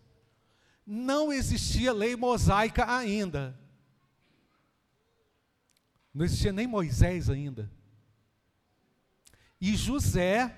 não 0.85 1.33
existia 1.33 1.91
lei 1.91 2.15
mosaica 2.15 2.95
ainda. 2.95 3.59
Não 6.13 6.23
existia 6.23 6.53
nem 6.53 6.67
Moisés 6.67 7.29
ainda. 7.29 7.69
E 9.59 9.75
José 9.75 10.55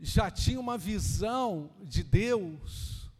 já 0.00 0.30
tinha 0.30 0.58
uma 0.58 0.78
visão 0.78 1.70
de 1.82 2.02
Deus 2.02 3.10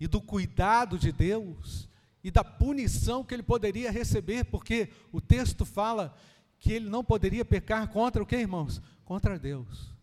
e 0.00 0.06
do 0.06 0.20
cuidado 0.20 0.98
de 0.98 1.12
Deus 1.12 1.88
e 2.22 2.30
da 2.30 2.42
punição 2.42 3.24
que 3.24 3.34
ele 3.34 3.42
poderia 3.42 3.90
receber, 3.90 4.44
porque 4.44 4.90
o 5.12 5.20
texto 5.20 5.64
fala 5.64 6.16
que 6.58 6.72
ele 6.72 6.88
não 6.88 7.04
poderia 7.04 7.44
pecar 7.44 7.88
contra 7.88 8.22
o 8.22 8.26
que, 8.26 8.36
irmãos? 8.36 8.80
Contra 9.04 9.38
Deus. 9.38 9.96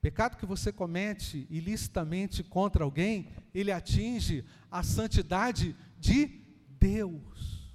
Pecado 0.00 0.36
que 0.36 0.46
você 0.46 0.72
comete 0.72 1.46
ilicitamente 1.50 2.42
contra 2.42 2.84
alguém, 2.84 3.28
ele 3.54 3.70
atinge 3.70 4.44
a 4.70 4.82
santidade 4.82 5.76
de 5.98 6.40
Deus. 6.78 7.70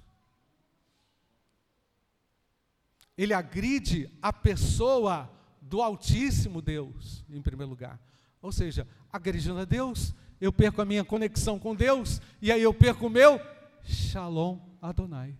Ele 3.16 3.32
agride 3.32 4.10
a 4.20 4.32
pessoa 4.32 5.30
do 5.60 5.80
Altíssimo 5.80 6.60
Deus, 6.60 7.24
em 7.30 7.40
primeiro 7.40 7.70
lugar. 7.70 8.00
Ou 8.42 8.52
seja, 8.52 8.86
agredindo 9.10 9.58
a 9.58 9.64
Deus, 9.64 10.12
eu 10.40 10.52
perco 10.52 10.82
a 10.82 10.84
minha 10.84 11.04
conexão 11.04 11.58
com 11.58 11.74
Deus, 11.74 12.20
e 12.42 12.52
aí 12.52 12.62
eu 12.62 12.74
perco 12.74 13.06
o 13.06 13.10
meu 13.10 13.40
Shalom 13.82 14.58
Adonai. 14.82 15.36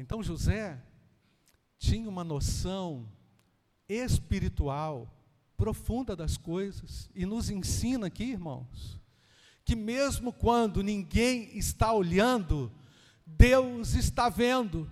Então 0.00 0.22
José 0.22 0.82
tinha 1.78 2.08
uma 2.08 2.24
noção 2.24 3.06
espiritual 3.86 5.14
profunda 5.58 6.16
das 6.16 6.38
coisas 6.38 7.10
e 7.14 7.26
nos 7.26 7.50
ensina 7.50 8.06
aqui, 8.06 8.24
irmãos, 8.24 8.98
que 9.62 9.76
mesmo 9.76 10.32
quando 10.32 10.82
ninguém 10.82 11.54
está 11.54 11.92
olhando, 11.92 12.72
Deus 13.26 13.92
está 13.92 14.30
vendo. 14.30 14.90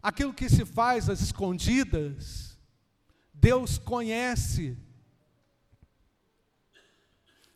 Aquilo 0.00 0.32
que 0.32 0.48
se 0.48 0.64
faz 0.64 1.10
às 1.10 1.20
escondidas, 1.20 2.56
Deus 3.34 3.78
conhece. 3.78 4.78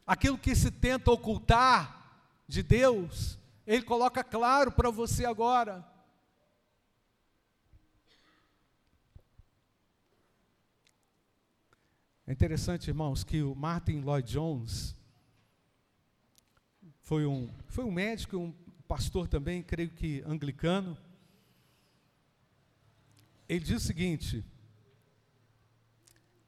Aquilo 0.04 0.36
que 0.36 0.56
se 0.56 0.72
tenta 0.72 1.12
ocultar 1.12 2.20
de 2.48 2.64
Deus, 2.64 3.38
Ele 3.70 3.82
coloca 3.82 4.24
claro 4.24 4.72
para 4.72 4.90
você 4.90 5.24
agora. 5.24 5.88
É 12.26 12.32
interessante, 12.32 12.88
irmãos, 12.88 13.22
que 13.22 13.44
o 13.44 13.54
Martin 13.54 14.00
Lloyd 14.00 14.28
Jones 14.28 14.96
foi 17.00 17.24
um, 17.24 17.48
foi 17.68 17.84
um 17.84 17.92
médico, 17.92 18.36
um 18.38 18.50
pastor 18.88 19.28
também, 19.28 19.62
creio 19.62 19.90
que 19.90 20.20
anglicano. 20.26 20.98
Ele 23.48 23.64
diz 23.64 23.84
o 23.84 23.86
seguinte: 23.86 24.44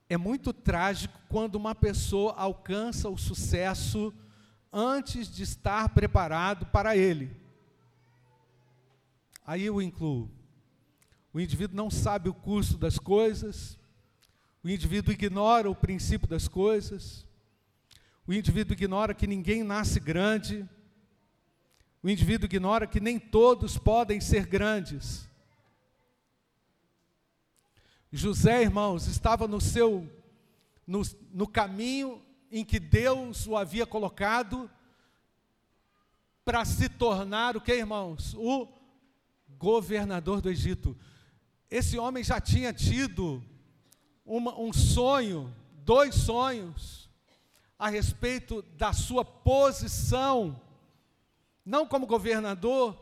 é 0.08 0.16
muito 0.16 0.52
trágico 0.52 1.16
quando 1.28 1.54
uma 1.54 1.72
pessoa 1.72 2.32
alcança 2.32 3.08
o 3.08 3.16
sucesso 3.16 4.12
antes 4.72 5.28
de 5.28 5.42
estar 5.42 5.90
preparado 5.90 6.66
para 6.66 6.96
ele. 6.96 7.36
Aí 9.46 9.64
eu 9.64 9.82
incluo. 9.82 10.30
O 11.34 11.40
indivíduo 11.40 11.76
não 11.76 11.90
sabe 11.90 12.28
o 12.28 12.34
curso 12.34 12.78
das 12.78 12.98
coisas, 12.98 13.78
o 14.62 14.68
indivíduo 14.68 15.12
ignora 15.12 15.68
o 15.68 15.74
princípio 15.74 16.28
das 16.28 16.46
coisas, 16.46 17.26
o 18.26 18.32
indivíduo 18.32 18.74
ignora 18.74 19.14
que 19.14 19.26
ninguém 19.26 19.62
nasce 19.62 19.98
grande, 19.98 20.68
o 22.02 22.08
indivíduo 22.08 22.46
ignora 22.46 22.86
que 22.86 23.00
nem 23.00 23.18
todos 23.18 23.78
podem 23.78 24.20
ser 24.20 24.46
grandes. 24.46 25.28
José, 28.12 28.62
irmãos, 28.62 29.06
estava 29.06 29.48
no 29.48 29.60
seu 29.60 30.08
no, 30.86 31.02
no 31.32 31.46
caminho 31.46 32.20
em 32.52 32.62
que 32.66 32.78
Deus 32.78 33.46
o 33.46 33.56
havia 33.56 33.86
colocado 33.86 34.70
para 36.44 36.62
se 36.66 36.86
tornar 36.86 37.56
o 37.56 37.60
que, 37.62 37.72
irmãos? 37.72 38.34
O 38.34 38.68
governador 39.48 40.42
do 40.42 40.50
Egito. 40.50 40.94
Esse 41.70 41.98
homem 41.98 42.22
já 42.22 42.38
tinha 42.38 42.70
tido 42.70 43.42
uma, 44.26 44.54
um 44.60 44.70
sonho, 44.70 45.54
dois 45.72 46.14
sonhos, 46.14 47.08
a 47.78 47.88
respeito 47.88 48.60
da 48.76 48.92
sua 48.92 49.24
posição, 49.24 50.60
não 51.64 51.86
como 51.86 52.06
governador, 52.06 52.96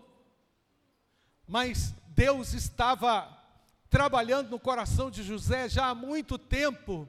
mas 1.45 1.93
Deus 2.11 2.55
estava 2.55 3.37
trabalhando 3.89 4.51
no 4.51 4.61
coração 4.61 5.11
de 5.11 5.25
José 5.25 5.69
já 5.69 5.87
há 5.87 5.95
muito 5.95 6.39
tempo. 6.39 7.09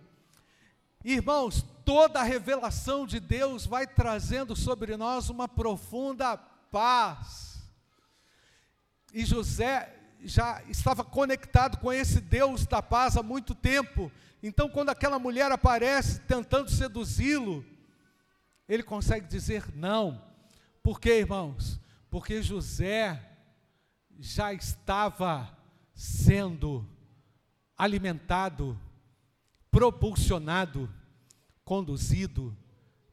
Irmãos, 1.04 1.64
toda 1.92 2.22
a 2.22 2.24
revelação 2.24 3.06
de 3.06 3.20
Deus 3.20 3.66
vai 3.66 3.86
trazendo 3.86 4.56
sobre 4.56 4.96
nós 4.96 5.30
uma 5.30 5.46
profunda 5.46 6.38
paz. 6.38 7.70
E 9.14 9.26
José 9.26 9.94
já 10.22 10.64
estava 10.70 11.04
conectado 11.04 11.80
com 11.80 11.92
esse 11.92 12.22
Deus 12.22 12.66
da 12.66 12.82
paz 12.82 13.18
há 13.18 13.22
muito 13.22 13.54
tempo. 13.54 14.10
Então, 14.42 14.70
quando 14.70 14.88
aquela 14.88 15.20
mulher 15.20 15.52
aparece 15.52 16.22
tentando 16.22 16.72
seduzi-lo, 16.72 17.66
ele 18.70 18.84
consegue 18.84 19.28
dizer 19.28 19.66
não. 19.76 20.24
Por 20.82 20.98
quê, 20.98 21.20
irmãos? 21.20 21.78
Porque 22.10 22.42
José 22.42 23.22
já 24.18 24.54
estava 24.54 25.58
sendo 25.94 26.88
alimentado, 27.78 28.80
propulsionado, 29.70 30.90
conduzido 31.64 32.56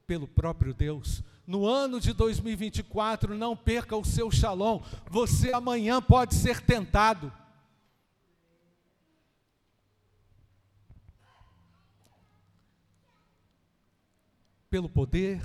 pelo 0.07 0.27
próprio 0.27 0.73
Deus. 0.73 1.23
No 1.47 1.67
ano 1.67 2.01
de 2.01 2.13
2024, 2.13 3.37
não 3.37 3.57
perca 3.57 3.97
o 3.97 4.05
seu 4.05 4.31
shalom. 4.31 4.83
Você 5.11 5.53
amanhã 5.53 6.01
pode 6.01 6.35
ser 6.35 6.61
tentado. 6.61 7.33
Pelo 14.71 14.89
poder, 14.89 15.43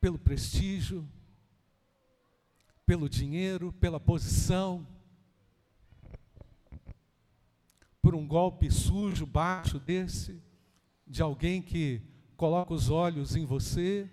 pelo 0.00 0.18
prestígio, 0.18 1.08
pelo 2.84 3.08
dinheiro, 3.08 3.72
pela 3.74 4.00
posição 4.00 4.86
por 8.08 8.14
um 8.14 8.26
golpe 8.26 8.70
sujo, 8.70 9.26
baixo 9.26 9.78
desse, 9.78 10.40
de 11.08 11.22
alguém 11.22 11.62
que 11.62 12.02
coloca 12.36 12.74
os 12.74 12.90
olhos 12.90 13.34
em 13.34 13.44
você, 13.44 14.08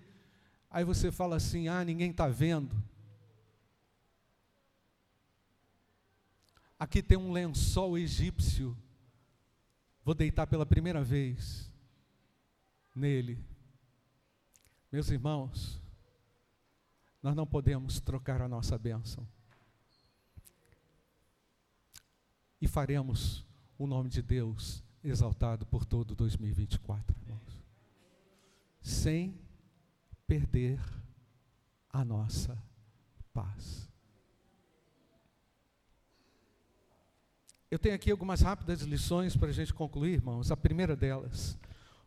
aí 0.70 0.84
você 0.84 1.12
fala 1.12 1.36
assim: 1.36 1.68
ah, 1.68 1.84
ninguém 1.84 2.10
está 2.10 2.26
vendo. 2.26 2.74
Aqui 6.78 7.02
tem 7.02 7.16
um 7.16 7.32
lençol 7.32 7.96
egípcio, 7.96 8.76
vou 10.04 10.14
deitar 10.14 10.46
pela 10.46 10.66
primeira 10.66 11.02
vez 11.02 11.70
nele. 12.94 13.42
Meus 14.90 15.10
irmãos, 15.10 15.80
nós 17.22 17.34
não 17.34 17.46
podemos 17.46 18.00
trocar 18.00 18.40
a 18.40 18.48
nossa 18.48 18.78
bênção. 18.78 19.26
E 22.60 22.66
faremos 22.66 23.44
o 23.78 23.86
nome 23.86 24.08
de 24.08 24.22
Deus 24.22 24.85
exaltado 25.10 25.66
por 25.66 25.84
todo 25.84 26.14
2024, 26.14 27.16
irmãos. 27.20 27.64
Sem 28.80 29.38
perder 30.26 30.80
a 31.90 32.04
nossa 32.04 32.56
paz. 33.32 33.88
Eu 37.70 37.78
tenho 37.78 37.94
aqui 37.94 38.10
algumas 38.10 38.40
rápidas 38.40 38.80
lições 38.82 39.36
para 39.36 39.48
a 39.48 39.52
gente 39.52 39.74
concluir, 39.74 40.12
irmãos. 40.12 40.50
A 40.50 40.56
primeira 40.56 40.94
delas, 40.94 41.58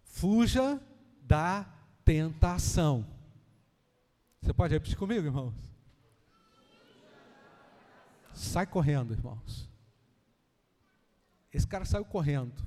fuja 0.04 0.82
da 1.22 1.66
tentação. 2.06 3.06
Você 4.42 4.54
pode 4.54 4.74
repetir 4.74 4.98
comigo, 4.98 5.26
irmãos? 5.26 5.54
Sai 8.34 8.66
correndo, 8.66 9.14
irmãos. 9.14 9.70
Esse 11.54 11.68
cara 11.68 11.84
saiu 11.84 12.06
correndo. 12.06 12.66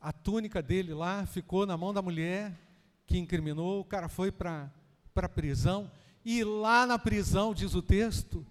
A 0.00 0.12
túnica 0.12 0.62
dele 0.62 0.94
lá 0.94 1.26
ficou 1.26 1.66
na 1.66 1.76
mão 1.76 1.92
da 1.92 2.00
mulher 2.00 2.58
que 3.06 3.18
incriminou, 3.18 3.80
o 3.80 3.84
cara 3.84 4.08
foi 4.08 4.32
para 4.32 4.72
a 5.14 5.28
prisão, 5.28 5.90
e 6.24 6.44
lá 6.44 6.86
na 6.86 6.98
prisão, 6.98 7.52
diz 7.52 7.74
o 7.74 7.82
texto, 7.82 8.46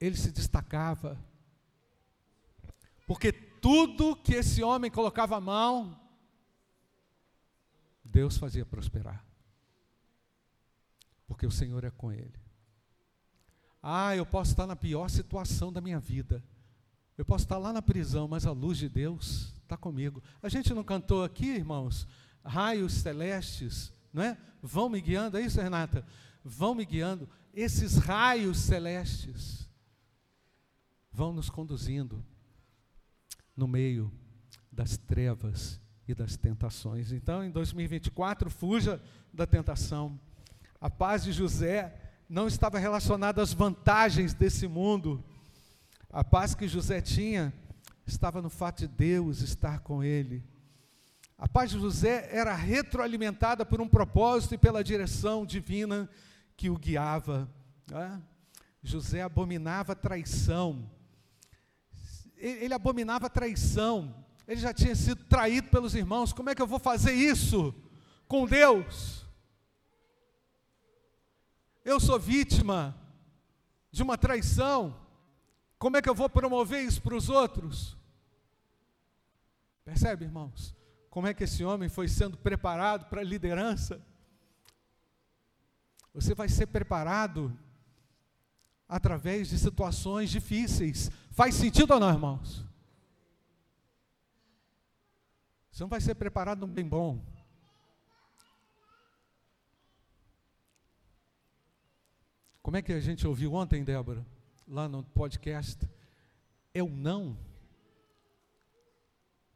ele 0.00 0.16
se 0.16 0.30
destacava. 0.30 1.18
Porque 3.06 3.32
tudo 3.32 4.16
que 4.16 4.34
esse 4.34 4.62
homem 4.62 4.90
colocava 4.90 5.36
a 5.36 5.40
mão, 5.40 5.98
Deus 8.04 8.36
fazia 8.36 8.64
prosperar. 8.64 9.24
Porque 11.26 11.46
o 11.46 11.50
Senhor 11.50 11.82
é 11.84 11.90
com 11.90 12.12
ele. 12.12 12.38
Ah, 13.82 14.14
eu 14.16 14.24
posso 14.24 14.52
estar 14.52 14.66
na 14.66 14.76
pior 14.76 15.10
situação 15.10 15.72
da 15.72 15.80
minha 15.80 15.98
vida. 15.98 16.42
Eu 17.16 17.24
posso 17.24 17.44
estar 17.44 17.58
lá 17.58 17.72
na 17.72 17.80
prisão, 17.80 18.26
mas 18.26 18.46
a 18.46 18.52
luz 18.52 18.78
de 18.78 18.88
Deus 18.88 19.54
está 19.62 19.76
comigo. 19.76 20.22
A 20.42 20.48
gente 20.48 20.74
não 20.74 20.82
cantou 20.82 21.22
aqui, 21.22 21.46
irmãos, 21.46 22.08
raios 22.44 22.92
celestes, 22.94 23.92
não 24.12 24.22
é? 24.22 24.36
Vão 24.62 24.88
me 24.88 25.00
guiando, 25.00 25.38
é 25.38 25.42
isso, 25.42 25.60
Renata? 25.60 26.04
Vão 26.44 26.74
me 26.74 26.84
guiando. 26.84 27.28
Esses 27.52 27.96
raios 27.96 28.58
celestes 28.58 29.68
vão 31.12 31.32
nos 31.32 31.48
conduzindo 31.48 32.24
no 33.56 33.68
meio 33.68 34.12
das 34.72 34.96
trevas 34.96 35.80
e 36.08 36.14
das 36.14 36.36
tentações. 36.36 37.12
Então, 37.12 37.44
em 37.44 37.50
2024, 37.50 38.50
fuja 38.50 39.00
da 39.32 39.46
tentação. 39.46 40.18
A 40.80 40.90
paz 40.90 41.22
de 41.24 41.32
José 41.32 41.94
não 42.28 42.48
estava 42.48 42.78
relacionada 42.78 43.40
às 43.40 43.52
vantagens 43.52 44.34
desse 44.34 44.66
mundo, 44.66 45.24
a 46.14 46.22
paz 46.22 46.54
que 46.54 46.68
José 46.68 47.00
tinha 47.00 47.52
estava 48.06 48.40
no 48.40 48.48
fato 48.48 48.78
de 48.78 48.86
Deus 48.86 49.40
estar 49.40 49.80
com 49.80 50.04
ele. 50.04 50.44
A 51.36 51.48
paz 51.48 51.72
de 51.72 51.80
José 51.80 52.28
era 52.30 52.54
retroalimentada 52.54 53.66
por 53.66 53.80
um 53.80 53.88
propósito 53.88 54.54
e 54.54 54.58
pela 54.58 54.84
direção 54.84 55.44
divina 55.44 56.08
que 56.56 56.70
o 56.70 56.78
guiava. 56.78 57.52
É? 57.92 58.16
José 58.80 59.22
abominava 59.22 59.96
traição. 59.96 60.88
Ele 62.36 62.72
abominava 62.72 63.28
traição. 63.28 64.14
ele 64.46 64.60
já 64.60 64.72
tinha 64.72 64.94
sido 64.94 65.24
traído 65.24 65.68
pelos 65.68 65.96
irmãos. 65.96 66.32
Como 66.32 66.48
é 66.48 66.54
que 66.54 66.62
eu 66.62 66.66
vou 66.68 66.78
fazer 66.78 67.12
isso 67.12 67.74
com 68.28 68.46
Deus? 68.46 69.26
Eu 71.84 71.98
sou 71.98 72.20
vítima 72.20 72.96
de 73.90 74.00
uma 74.00 74.16
traição. 74.16 75.02
Como 75.84 75.98
é 75.98 76.00
que 76.00 76.08
eu 76.08 76.14
vou 76.14 76.30
promover 76.30 76.82
isso 76.82 77.02
para 77.02 77.14
os 77.14 77.28
outros? 77.28 77.94
Percebe, 79.84 80.24
irmãos? 80.24 80.74
Como 81.10 81.26
é 81.26 81.34
que 81.34 81.44
esse 81.44 81.62
homem 81.62 81.90
foi 81.90 82.08
sendo 82.08 82.38
preparado 82.38 83.04
para 83.10 83.20
a 83.20 83.22
liderança? 83.22 84.00
Você 86.14 86.34
vai 86.34 86.48
ser 86.48 86.68
preparado 86.68 87.54
através 88.88 89.50
de 89.50 89.58
situações 89.58 90.30
difíceis. 90.30 91.10
Faz 91.30 91.54
sentido 91.54 91.92
ou 91.92 92.00
não, 92.00 92.08
irmãos? 92.08 92.64
Você 95.70 95.82
não 95.82 95.90
vai 95.90 96.00
ser 96.00 96.14
preparado 96.14 96.60
num 96.60 96.72
bem 96.72 96.88
bom. 96.88 97.22
Como 102.62 102.78
é 102.78 102.80
que 102.80 102.94
a 102.94 103.00
gente 103.00 103.26
ouviu 103.26 103.52
ontem, 103.52 103.84
Débora, 103.84 104.24
lá 104.66 104.88
no 104.88 105.02
podcast? 105.02 105.88
É 106.72 106.82
o 106.82 106.88
não. 106.88 107.38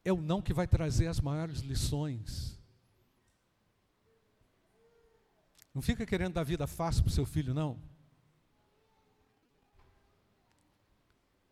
É 0.05 0.13
o 0.13 0.21
não 0.21 0.41
que 0.41 0.55
vai 0.55 0.67
trazer 0.67 1.07
as 1.07 1.21
maiores 1.21 1.61
lições. 1.61 2.59
Não 5.75 5.83
fica 5.83 6.07
querendo 6.07 6.35
dar 6.35 6.45
vida 6.45 6.67
fácil 6.67 7.03
para 7.03 7.11
o 7.11 7.15
seu 7.15 7.27
filho, 7.27 7.55
não. 7.55 7.81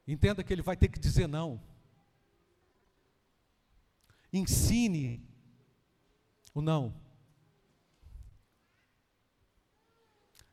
Entenda 0.07 0.43
que 0.43 0.53
ele 0.53 0.63
vai 0.63 0.77
ter 0.77 0.89
que 0.89 0.99
dizer 0.99 1.27
não. 1.27 1.61
Ensine 4.33 5.25
o 6.55 6.61
não. 6.61 6.95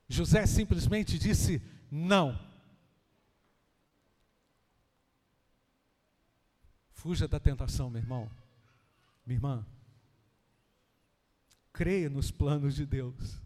José 0.07 0.45
simplesmente 0.45 1.17
disse 1.17 1.61
não. 1.89 2.52
Fuja 7.03 7.27
da 7.27 7.37
tentação, 7.37 7.89
meu 7.89 8.01
irmão, 8.01 8.31
minha 9.25 9.35
irmã. 9.35 9.65
Creia 11.73 12.09
nos 12.09 12.31
planos 12.31 12.75
de 12.75 12.85
Deus. 12.85 13.41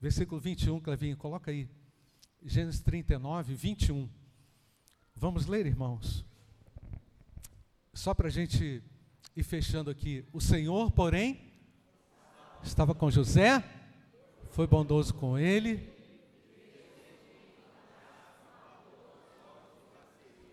Versículo 0.00 0.40
21, 0.40 0.80
Clevinho, 0.80 1.16
coloca 1.16 1.52
aí. 1.52 1.68
Gênesis 2.44 2.80
39, 2.80 3.54
21. 3.54 4.10
Vamos 5.14 5.46
ler, 5.46 5.66
irmãos. 5.66 6.24
Só 7.94 8.12
para 8.12 8.26
a 8.26 8.32
gente 8.32 8.82
ir 9.36 9.42
fechando 9.44 9.88
aqui. 9.88 10.24
O 10.32 10.40
Senhor, 10.40 10.90
porém, 10.90 11.40
estava 12.60 12.92
com 12.92 13.08
José 13.08 13.62
foi 14.50 14.66
bondoso 14.66 15.14
com 15.14 15.38
ele. 15.38 15.88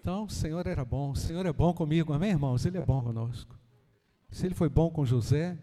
Então, 0.07 0.23
o 0.23 0.29
Senhor 0.29 0.65
era 0.65 0.85
bom, 0.85 1.11
o 1.11 1.15
Senhor 1.17 1.45
é 1.45 1.51
bom 1.51 1.73
comigo, 1.73 2.13
amém, 2.13 2.29
irmãos? 2.29 2.65
Ele 2.65 2.77
é 2.77 2.85
bom 2.85 3.01
conosco. 3.01 3.59
Se 4.31 4.45
ele 4.45 4.55
foi 4.55 4.69
bom 4.69 4.89
com 4.89 5.05
José, 5.05 5.57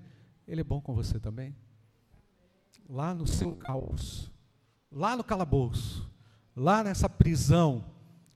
ele 0.47 0.61
é 0.61 0.65
bom 0.65 0.83
com 0.83 0.93
você 0.93 1.19
também. 1.19 1.57
Lá 2.87 3.15
no 3.15 3.27
seu 3.27 3.57
caos, 3.57 4.31
lá 4.93 5.17
no 5.17 5.25
calabouço, 5.25 6.07
lá 6.55 6.85
nessa 6.85 7.09
prisão, 7.09 7.87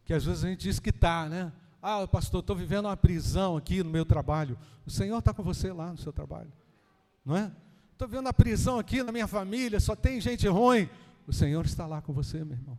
que 0.03 0.15
às 0.15 0.25
vezes 0.25 0.45
a 0.45 0.49
gente 0.49 0.61
diz 0.61 0.81
que 0.81 0.89
está, 0.89 1.29
né? 1.29 1.53
Ah, 1.83 2.09
pastor, 2.09 2.41
estou 2.41 2.57
vivendo 2.57 2.87
uma 2.87 2.97
prisão 2.97 3.59
aqui 3.59 3.83
no 3.83 3.91
meu 3.91 4.07
trabalho. 4.07 4.59
O 4.87 4.91
Senhor 4.91 5.19
está 5.19 5.35
com 5.35 5.43
você 5.43 5.71
lá 5.75 5.93
no 5.93 5.99
seu 5.99 6.11
trabalho, 6.11 6.51
não 7.23 7.37
é? 7.37 7.53
Estou 7.93 8.09
vendo 8.09 8.31
a 8.31 8.33
prisão 8.33 8.79
aqui 8.79 9.03
na 9.03 9.13
minha 9.13 9.29
família, 9.29 9.79
só 9.79 9.95
tem 9.95 10.23
gente 10.23 10.49
ruim. 10.49 10.89
O 11.27 11.35
Senhor 11.35 11.67
está 11.67 11.87
lá 11.87 12.01
com 12.01 12.15
você, 12.15 12.43
meu 12.43 12.57
irmão. 12.57 12.79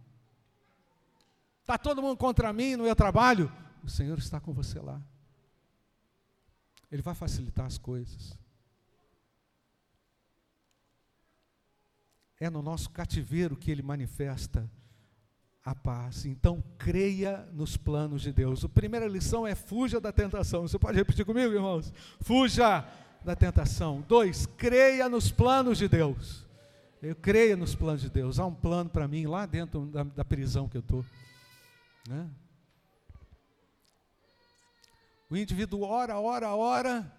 Está 1.70 1.78
todo 1.78 2.02
mundo 2.02 2.18
contra 2.18 2.52
mim 2.52 2.76
no 2.76 2.86
meu 2.86 2.96
trabalho. 2.96 3.52
O 3.84 3.90
Senhor 3.92 4.18
está 4.18 4.40
com 4.40 4.52
você 4.52 4.80
lá. 4.80 5.00
Ele 6.92 7.04
vai 7.04 7.14
facilitar 7.14 7.68
as 7.68 7.78
coisas. 7.78 8.36
É 12.40 12.50
no 12.50 12.64
nosso 12.64 12.90
cativeiro 12.90 13.56
que 13.56 13.70
ele 13.70 13.84
manifesta 13.84 14.68
a 15.64 15.76
paz. 15.76 16.26
Então, 16.26 16.64
creia 16.80 17.48
nos 17.54 17.78
planos 17.78 18.24
de 18.24 18.34
Deus. 18.34 18.66
A 18.66 18.70
primeira 18.70 19.06
lição 19.06 19.46
é 19.46 19.54
fuja 19.54 20.02
da 20.02 20.12
tentação. 20.12 20.64
Você 20.64 20.80
pode 20.80 20.98
repetir 20.98 21.24
comigo, 21.24 21.54
irmãos? 21.54 21.94
Fuja 22.22 22.84
da 23.24 23.36
tentação. 23.36 24.04
Dois, 24.08 24.48
creia 24.58 25.08
nos 25.08 25.30
planos 25.30 25.78
de 25.78 25.88
Deus. 25.88 26.48
Eu 27.00 27.16
creio 27.16 27.56
nos 27.56 27.76
planos 27.76 28.02
de 28.02 28.10
Deus. 28.10 28.40
Há 28.40 28.48
um 28.48 28.56
plano 28.56 28.90
para 28.90 29.08
mim 29.08 29.28
lá 29.28 29.46
dentro 29.46 29.86
da, 29.86 30.02
da 30.04 30.26
prisão 30.26 30.68
que 30.68 30.76
eu 30.76 30.82
estou. 30.82 31.06
Né? 32.08 32.30
O 35.30 35.38
indivíduo 35.38 35.84
ora, 35.84 36.20
ora, 36.20 36.56
ora, 36.56 37.14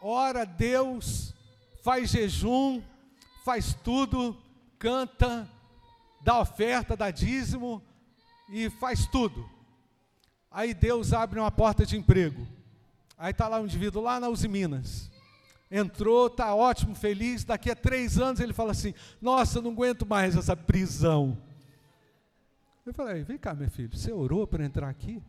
ora 0.00 0.46
Deus, 0.46 1.34
faz 1.82 2.10
jejum, 2.10 2.82
faz 3.44 3.74
tudo, 3.74 4.36
canta, 4.78 5.48
dá 6.20 6.38
oferta, 6.38 6.96
dá 6.96 7.10
dízimo 7.10 7.82
e 8.48 8.70
faz 8.70 9.06
tudo. 9.06 9.48
Aí 10.50 10.72
Deus 10.72 11.12
abre 11.12 11.40
uma 11.40 11.50
porta 11.50 11.84
de 11.84 11.96
emprego. 11.96 12.46
Aí 13.18 13.32
está 13.32 13.48
lá 13.48 13.60
um 13.60 13.64
indivíduo 13.64 14.02
lá 14.02 14.18
na 14.18 14.28
Uzi 14.28 14.48
Minas. 14.48 15.10
Entrou, 15.70 16.26
está 16.26 16.54
ótimo, 16.54 16.94
feliz. 16.94 17.44
Daqui 17.44 17.70
a 17.70 17.76
três 17.76 18.18
anos 18.18 18.40
ele 18.40 18.52
fala 18.52 18.72
assim: 18.72 18.94
Nossa, 19.20 19.60
não 19.60 19.70
aguento 19.70 20.06
mais 20.06 20.36
essa 20.36 20.56
prisão. 20.56 21.38
Eu 22.84 22.94
falei: 22.94 23.22
Vem 23.22 23.38
cá, 23.38 23.54
meu 23.54 23.70
filho, 23.70 23.96
você 23.96 24.12
orou 24.12 24.46
para 24.46 24.64
entrar 24.64 24.88
aqui? 24.88 25.22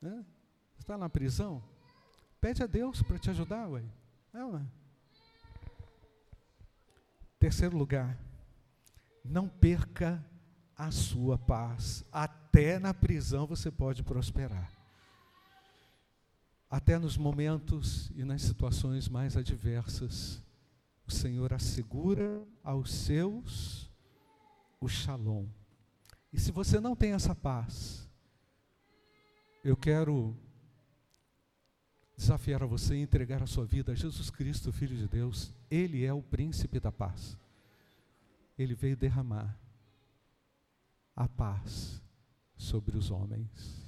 Né? 0.00 0.24
Você 0.74 0.82
está 0.82 0.96
na 0.96 1.08
prisão? 1.08 1.62
Pede 2.40 2.62
a 2.62 2.66
Deus 2.66 3.02
para 3.02 3.18
te 3.18 3.30
ajudar, 3.30 3.68
ué. 3.68 3.82
É, 4.32 4.44
ué. 4.44 4.62
Terceiro 7.38 7.76
lugar, 7.76 8.18
não 9.24 9.48
perca 9.48 10.24
a 10.76 10.90
sua 10.90 11.38
paz. 11.38 12.04
Até 12.12 12.78
na 12.78 12.92
prisão 12.92 13.46
você 13.46 13.70
pode 13.70 14.02
prosperar 14.02 14.78
até 16.70 16.98
nos 16.98 17.16
momentos 17.16 18.10
e 18.14 18.24
nas 18.24 18.42
situações 18.42 19.08
mais 19.08 19.36
adversas, 19.36 20.42
o 21.06 21.10
Senhor 21.10 21.54
assegura 21.54 22.42
aos 22.62 22.92
seus 22.92 23.90
o 24.80 24.86
shalom. 24.86 25.46
E 26.32 26.38
se 26.38 26.52
você 26.52 26.78
não 26.80 26.94
tem 26.94 27.12
essa 27.12 27.34
paz, 27.34 28.08
eu 29.64 29.76
quero 29.76 30.36
desafiar 32.16 32.62
a 32.62 32.66
você 32.66 32.94
a 32.94 32.98
entregar 32.98 33.42
a 33.42 33.46
sua 33.46 33.64
vida 33.64 33.92
a 33.92 33.94
Jesus 33.94 34.28
Cristo, 34.28 34.72
Filho 34.72 34.96
de 34.96 35.08
Deus. 35.08 35.54
Ele 35.70 36.04
é 36.04 36.12
o 36.12 36.22
príncipe 36.22 36.80
da 36.80 36.92
paz. 36.92 37.36
Ele 38.58 38.74
veio 38.74 38.96
derramar 38.96 39.58
a 41.14 41.28
paz 41.28 42.02
sobre 42.56 42.96
os 42.96 43.10
homens. 43.10 43.87